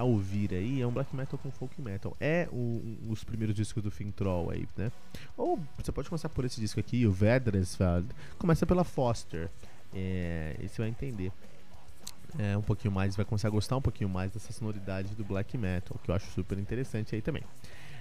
a 0.00 0.04
ouvir 0.04 0.54
aí 0.54 0.80
é 0.80 0.86
um 0.86 0.90
black 0.90 1.14
metal 1.14 1.38
com 1.38 1.50
folk 1.50 1.80
metal. 1.80 2.16
É 2.18 2.48
o, 2.50 2.56
um, 2.56 3.10
os 3.10 3.22
primeiros 3.22 3.54
discos 3.54 3.82
do 3.82 3.90
Fintroll 3.90 4.50
aí, 4.50 4.66
né? 4.76 4.90
Ou 5.36 5.58
você 5.76 5.92
pode 5.92 6.08
começar 6.08 6.28
por 6.30 6.44
esse 6.44 6.58
disco 6.60 6.80
aqui, 6.80 7.06
o 7.06 7.12
Vedresfeld. 7.12 8.08
Começa 8.38 8.66
pela 8.66 8.82
Foster. 8.82 9.50
É, 9.94 10.56
e 10.58 10.68
você 10.68 10.80
vai 10.80 10.88
entender. 10.88 11.30
é, 12.38 12.56
um 12.56 12.62
pouquinho 12.62 12.92
mais, 12.92 13.16
vai 13.16 13.24
começar 13.24 13.48
a 13.48 13.50
gostar 13.50 13.76
um 13.76 13.82
pouquinho 13.82 14.08
mais 14.08 14.30
dessa 14.30 14.52
sonoridade 14.52 15.14
do 15.14 15.24
black 15.24 15.56
metal, 15.58 15.98
que 16.02 16.10
eu 16.10 16.14
acho 16.14 16.30
super 16.30 16.58
interessante 16.58 17.14
aí 17.14 17.22
também. 17.22 17.42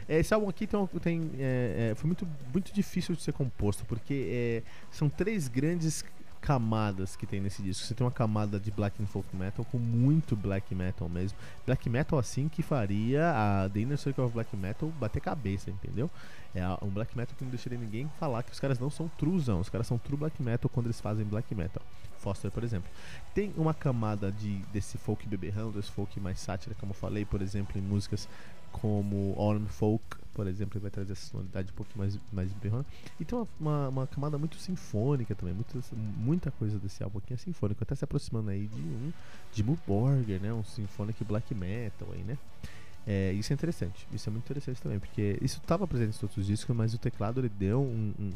Esse 0.07 0.33
álbum 0.33 0.49
aqui 0.49 0.65
tem, 0.65 0.87
tem 1.01 1.31
é, 1.37 1.91
é, 1.91 1.95
foi 1.95 2.07
muito, 2.07 2.27
muito 2.51 2.73
difícil 2.73 3.15
de 3.15 3.21
ser 3.21 3.33
composto, 3.33 3.85
porque 3.85 4.27
é, 4.29 4.63
são 4.91 5.07
três 5.09 5.47
grandes 5.47 6.03
camadas 6.41 7.15
que 7.15 7.25
tem 7.25 7.39
nesse 7.39 7.61
disco. 7.61 7.85
Você 7.85 7.93
tem 7.93 8.05
uma 8.05 8.11
camada 8.11 8.59
de 8.59 8.71
black 8.71 9.01
and 9.01 9.05
folk 9.05 9.27
metal 9.35 9.65
com 9.65 9.77
muito 9.77 10.35
black 10.35 10.73
metal 10.73 11.09
mesmo. 11.09 11.37
Black 11.65 11.89
metal 11.89 12.17
assim 12.17 12.47
que 12.47 12.63
faria 12.63 13.31
a 13.31 13.69
The 13.69 13.79
Inner 13.81 13.97
Circle 13.97 14.23
of 14.23 14.33
Black 14.33 14.55
Metal 14.55 14.89
bater 14.99 15.21
cabeça, 15.21 15.69
entendeu? 15.69 16.09
É 16.55 16.65
um 16.83 16.89
black 16.89 17.15
metal 17.15 17.35
que 17.37 17.43
não 17.43 17.51
deixaria 17.51 17.77
ninguém 17.77 18.09
falar 18.19 18.43
que 18.43 18.51
os 18.51 18.59
caras 18.59 18.79
não 18.79 18.89
são 18.89 19.07
truzão. 19.17 19.59
Os 19.59 19.69
caras 19.69 19.85
são 19.85 19.97
true 19.97 20.17
black 20.17 20.41
metal 20.41 20.69
quando 20.73 20.87
eles 20.87 20.99
fazem 20.99 21.25
black 21.25 21.53
metal. 21.53 21.83
Foster, 22.17 22.51
por 22.51 22.63
exemplo. 22.63 22.89
Tem 23.33 23.53
uma 23.55 23.73
camada 23.73 24.31
de 24.31 24.57
desse 24.73 24.97
folk 24.97 25.27
beberrão, 25.27 25.71
desse 25.71 25.91
folk 25.91 26.19
mais 26.19 26.39
sátira, 26.39 26.75
como 26.79 26.91
eu 26.91 26.95
falei, 26.95 27.23
por 27.23 27.41
exemplo, 27.41 27.77
em 27.77 27.81
músicas 27.81 28.27
como 28.71 29.33
Orm 29.37 29.65
Folk, 29.65 30.17
por 30.39 30.47
exemplo, 30.47 30.77
ele 30.77 30.83
vai 30.83 30.89
trazer 30.89 31.11
essa 31.11 31.25
sonoridade 31.25 31.69
um 31.69 31.75
pouco 31.75 31.91
mais, 31.97 32.17
mais 32.31 32.49
berrona. 32.53 32.85
E 33.19 33.25
tem 33.25 33.37
uma, 33.37 33.47
uma, 33.59 33.89
uma, 33.89 34.07
camada 34.07 34.37
muito 34.37 34.55
sinfônica 34.55 35.35
também, 35.35 35.53
muita, 35.53 35.77
muita 35.93 36.51
coisa 36.51 36.79
desse 36.79 37.03
álbum 37.03 37.17
aqui 37.17 37.33
é 37.33 37.37
sinfônico, 37.37 37.83
até 37.83 37.93
se 37.93 38.05
aproximando 38.05 38.49
aí 38.49 38.67
de 38.67 38.79
um 38.79 39.11
de 39.51 39.61
Borger, 39.63 40.39
né? 40.39 40.53
Um 40.53 40.63
sinfônico 40.63 41.25
black 41.25 41.53
metal 41.53 42.07
aí, 42.13 42.23
né? 42.23 42.37
É, 43.05 43.33
isso 43.33 43.51
é 43.51 43.53
interessante, 43.53 44.07
isso 44.13 44.29
é 44.29 44.31
muito 44.31 44.45
interessante 44.45 44.81
também, 44.81 44.97
porque 44.97 45.37
isso 45.41 45.57
estava 45.57 45.85
presente 45.85 46.15
em 46.15 46.19
todos 46.21 46.37
os 46.37 46.47
discos, 46.47 46.73
mas 46.73 46.93
o 46.93 46.97
teclado 46.97 47.41
ele 47.41 47.49
deu 47.49 47.81
um, 47.81 48.13
um, 48.17 48.31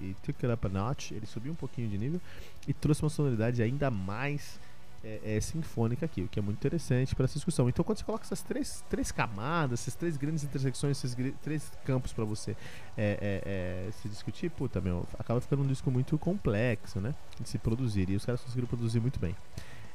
um 0.00 0.14
took 0.22 0.46
it 0.46 0.54
up 0.54 0.66
a 0.66 0.70
notch, 0.70 1.10
ele 1.10 1.26
subiu 1.26 1.52
um 1.52 1.56
pouquinho 1.56 1.86
de 1.90 1.98
nível 1.98 2.20
e 2.66 2.72
trouxe 2.72 3.02
uma 3.02 3.10
sonoridade 3.10 3.62
ainda 3.62 3.90
mais 3.90 4.58
é, 5.02 5.36
é, 5.36 5.40
sinfônica 5.40 6.04
aqui, 6.04 6.22
o 6.22 6.28
que 6.28 6.38
é 6.38 6.42
muito 6.42 6.58
interessante 6.58 7.14
para 7.14 7.24
essa 7.24 7.34
discussão. 7.34 7.68
Então, 7.68 7.84
quando 7.84 7.98
você 7.98 8.04
coloca 8.04 8.24
essas 8.24 8.42
três, 8.42 8.84
três 8.88 9.10
camadas, 9.10 9.80
essas 9.80 9.94
três 9.94 10.16
grandes 10.16 10.44
intersecções, 10.44 11.02
esses 11.02 11.16
três 11.42 11.70
campos 11.84 12.12
para 12.12 12.24
você 12.24 12.52
é, 12.96 13.18
é, 13.20 13.88
é, 13.88 13.90
se 13.92 14.08
discutir, 14.08 14.50
puta, 14.50 14.80
meu, 14.80 15.06
acaba 15.18 15.40
ficando 15.40 15.62
um 15.62 15.66
disco 15.66 15.90
muito 15.90 16.18
complexo, 16.18 17.00
né? 17.00 17.14
De 17.40 17.48
se 17.48 17.58
produzir. 17.58 18.10
E 18.10 18.16
os 18.16 18.24
caras 18.24 18.40
conseguiram 18.40 18.68
produzir 18.68 19.00
muito 19.00 19.18
bem. 19.18 19.34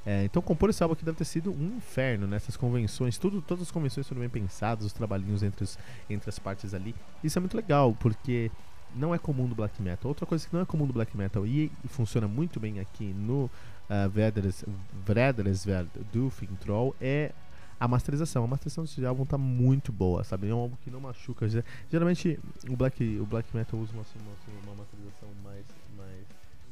É, 0.06 0.24
então, 0.24 0.42
compor 0.42 0.70
esse 0.70 0.84
álbum 0.84 0.94
aqui 0.94 1.04
deve 1.04 1.18
ter 1.18 1.26
sido 1.26 1.52
um 1.52 1.78
inferno 1.78 2.28
nessas 2.28 2.56
convenções. 2.56 3.18
Tudo, 3.18 3.42
todas 3.42 3.64
as 3.64 3.72
convenções 3.72 4.08
foram 4.08 4.22
bem 4.22 4.30
pensadas, 4.30 4.86
os 4.86 4.94
trabalhinhos 4.94 5.42
entre, 5.42 5.64
os, 5.64 5.80
entre 6.10 6.30
as 6.30 6.38
partes 6.38 6.74
ali. 6.76 6.94
Isso 7.24 7.40
é 7.40 7.42
muito 7.42 7.58
legal, 7.58 7.96
porque 8.00 8.52
não 8.96 9.14
é 9.14 9.18
comum 9.18 9.48
do 9.48 9.56
black 9.56 9.82
metal. 9.82 10.10
Outra 10.10 10.26
coisa 10.26 10.48
que 10.48 10.54
não 10.54 10.62
é 10.62 10.66
comum 10.66 10.86
do 10.86 10.94
black 10.94 11.16
metal 11.16 11.46
e, 11.46 11.72
e 11.84 11.88
funciona 11.88 12.28
muito 12.28 12.60
bem 12.60 12.80
aqui 12.80 13.06
no 13.06 13.50
uh, 13.90 14.70
Vredresverd 15.06 15.90
do 16.12 16.30
Fintroll 16.30 16.96
é 17.00 17.32
a 17.80 17.88
masterização. 17.88 18.44
A 18.44 18.48
masterização 18.48 18.84
desse 18.84 19.06
álbum 19.06 19.26
tá 19.26 19.38
muito 19.38 19.92
boa, 19.92 20.24
sabe? 20.24 20.50
É 20.50 20.54
um 20.54 20.60
álbum 20.60 20.76
que 20.84 20.90
não 20.90 21.00
machuca. 21.00 21.48
Geralmente 21.92 22.40
o 22.70 22.76
black, 22.76 23.20
o 23.20 23.26
black 23.26 23.56
metal 23.56 23.80
usa 23.80 23.92
uma, 23.94 24.04
uma, 24.04 24.64
uma 24.64 24.76
masterização 24.76 25.30
mais, 25.44 25.66
mais 25.98 26.26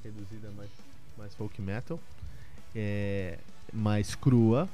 reduzida, 0.03 0.51
mais, 0.51 0.69
mais 1.17 1.35
folk 1.35 1.61
metal, 1.61 1.99
é, 2.75 3.37
mais 3.71 4.15
crua. 4.15 4.69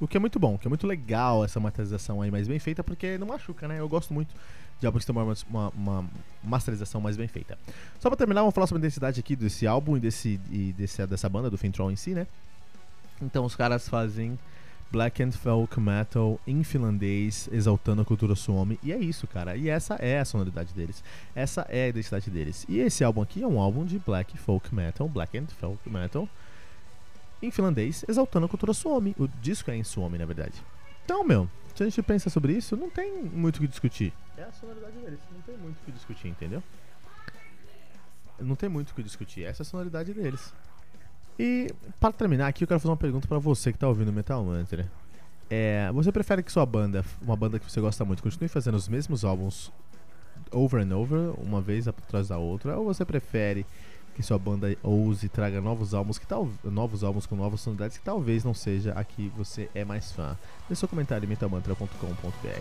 O 0.00 0.08
que 0.08 0.16
é 0.16 0.20
muito 0.20 0.38
bom, 0.38 0.56
que 0.56 0.66
é 0.66 0.70
muito 0.70 0.86
legal 0.86 1.44
essa 1.44 1.60
masterização 1.60 2.22
aí 2.22 2.30
mais 2.30 2.48
bem 2.48 2.58
feita, 2.58 2.82
porque 2.82 3.18
não 3.18 3.26
machuca, 3.26 3.68
né? 3.68 3.80
Eu 3.80 3.88
gosto 3.88 4.14
muito 4.14 4.34
de 4.80 4.86
álbuns 4.86 5.04
que 5.04 5.12
tem 5.12 5.22
uma, 5.22 5.34
uma, 5.48 5.68
uma, 5.70 6.10
masterização 6.42 7.00
mais 7.00 7.16
bem 7.16 7.28
feita. 7.28 7.58
Só 7.98 8.08
pra 8.08 8.16
terminar, 8.16 8.40
vamos 8.40 8.54
falar 8.54 8.66
sobre 8.66 8.82
a 8.82 8.86
identidade 8.86 9.20
aqui 9.20 9.36
desse 9.36 9.66
álbum 9.66 9.96
e, 9.96 10.00
desse, 10.00 10.40
e 10.50 10.72
desse, 10.72 11.06
dessa 11.06 11.28
banda, 11.28 11.50
do 11.50 11.58
Fintroll 11.58 11.90
em 11.90 11.96
si, 11.96 12.14
né? 12.14 12.26
Então 13.20 13.44
os 13.44 13.54
caras 13.54 13.86
fazem 13.86 14.38
black 14.90 15.22
and 15.22 15.32
folk 15.32 15.78
metal 15.78 16.40
em 16.46 16.64
finlandês, 16.64 17.48
exaltando 17.52 18.02
a 18.02 18.04
cultura 18.04 18.34
suomi. 18.34 18.78
E 18.82 18.92
é 18.92 18.98
isso, 18.98 19.26
cara. 19.26 19.56
E 19.56 19.68
essa 19.68 19.94
é 19.96 20.18
a 20.18 20.24
sonoridade 20.24 20.72
deles. 20.72 21.04
Essa 21.34 21.66
é 21.68 21.84
a 21.84 21.88
identidade 21.88 22.30
deles. 22.30 22.64
E 22.68 22.78
esse 22.78 23.04
álbum 23.04 23.22
aqui 23.22 23.42
é 23.42 23.46
um 23.46 23.60
álbum 23.60 23.84
de 23.84 23.98
black 23.98 24.36
folk 24.38 24.74
metal, 24.74 25.08
black 25.08 25.36
and 25.36 25.46
folk 25.60 25.88
metal 25.88 26.28
em 27.42 27.50
finlandês, 27.50 28.04
exaltando 28.08 28.46
a 28.46 28.48
cultura 28.48 28.72
suomi. 28.72 29.14
O 29.18 29.28
disco 29.40 29.70
é 29.70 29.76
em 29.76 29.84
suomi, 29.84 30.18
na 30.18 30.26
verdade. 30.26 30.54
Então, 31.04 31.24
meu, 31.24 31.48
se 31.80 31.84
a 31.84 31.88
gente 31.88 32.02
pensa 32.02 32.28
sobre 32.28 32.52
isso, 32.52 32.76
não 32.76 32.90
tem 32.90 33.22
muito 33.22 33.56
o 33.56 33.60
que 33.60 33.66
discutir. 33.66 34.12
É 34.36 34.42
a 34.42 34.52
sonoridade 34.52 34.98
deles, 34.98 35.18
não 35.32 35.40
tem 35.40 35.56
muito 35.56 35.78
o 35.78 35.84
que 35.86 35.92
discutir, 35.92 36.28
entendeu? 36.28 36.62
Não 38.38 38.54
tem 38.54 38.68
muito 38.68 38.90
o 38.90 38.94
que 38.94 39.02
discutir, 39.02 39.44
essa 39.44 39.62
é 39.62 39.64
a 39.64 39.66
sonoridade 39.66 40.12
deles. 40.12 40.52
E 41.38 41.72
para 41.98 42.12
terminar 42.12 42.48
aqui, 42.48 42.64
eu 42.64 42.68
quero 42.68 42.78
fazer 42.78 42.90
uma 42.90 42.98
pergunta 42.98 43.26
para 43.26 43.38
você 43.38 43.72
que 43.72 43.78
tá 43.78 43.88
ouvindo 43.88 44.12
Metal 44.12 44.44
Mantra. 44.44 44.92
É, 45.48 45.90
você 45.92 46.12
prefere 46.12 46.42
que 46.42 46.52
sua 46.52 46.66
banda, 46.66 47.02
uma 47.22 47.34
banda 47.34 47.58
que 47.58 47.70
você 47.70 47.80
gosta 47.80 48.04
muito, 48.04 48.22
continue 48.22 48.48
fazendo 48.48 48.74
os 48.74 48.86
mesmos 48.86 49.24
álbuns 49.24 49.72
over 50.52 50.86
and 50.86 50.94
over, 50.94 51.32
uma 51.40 51.62
vez 51.62 51.88
atrás 51.88 52.28
da 52.28 52.36
outra, 52.36 52.76
ou 52.76 52.84
você 52.84 53.06
prefere 53.06 53.64
que 54.20 54.26
sua 54.26 54.38
banda 54.38 54.76
ouse 54.82 55.26
e 55.26 55.28
traga 55.28 55.60
novos 55.60 55.94
álbuns 55.94 56.18
que 56.18 56.26
tal, 56.26 56.48
novos 56.62 57.02
álbuns 57.02 57.26
com 57.26 57.34
novas 57.34 57.60
sonoridades 57.60 57.96
que 57.96 58.04
talvez 58.04 58.44
não 58.44 58.54
seja 58.54 58.92
a 58.92 59.02
que 59.02 59.28
você 59.36 59.68
é 59.74 59.84
mais 59.84 60.12
fã. 60.12 60.36
Deixe 60.68 60.80
seu 60.80 60.88
comentário 60.88 61.24
em 61.24 61.28
metalmantra.com.br. 61.28 62.60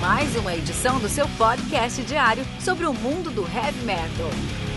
Mais 0.00 0.36
uma 0.36 0.54
edição 0.54 0.98
do 0.98 1.08
seu 1.08 1.28
podcast 1.36 2.02
diário 2.02 2.44
sobre 2.60 2.86
o 2.86 2.92
mundo 2.92 3.30
do 3.30 3.42
heavy 3.42 3.84
metal. 3.84 4.67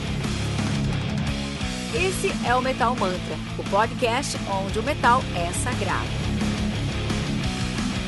Esse 1.94 2.32
é 2.48 2.56
o 2.56 2.62
Metal 2.62 2.96
Mantra, 2.96 3.36
o 3.60 3.64
podcast 3.70 4.38
onde 4.50 4.80
o 4.80 4.84
metal 4.84 5.22
é 5.36 5.52
sagrado. 5.52 6.08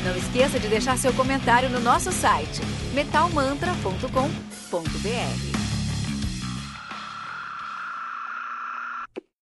Não 0.02 0.16
esqueça 0.16 0.58
de 0.58 0.68
deixar 0.68 0.96
seu 0.96 1.12
comentário 1.12 1.68
no 1.68 1.80
nosso 1.80 2.10
site 2.10 2.62
metalmantra.com.br. 2.94 5.53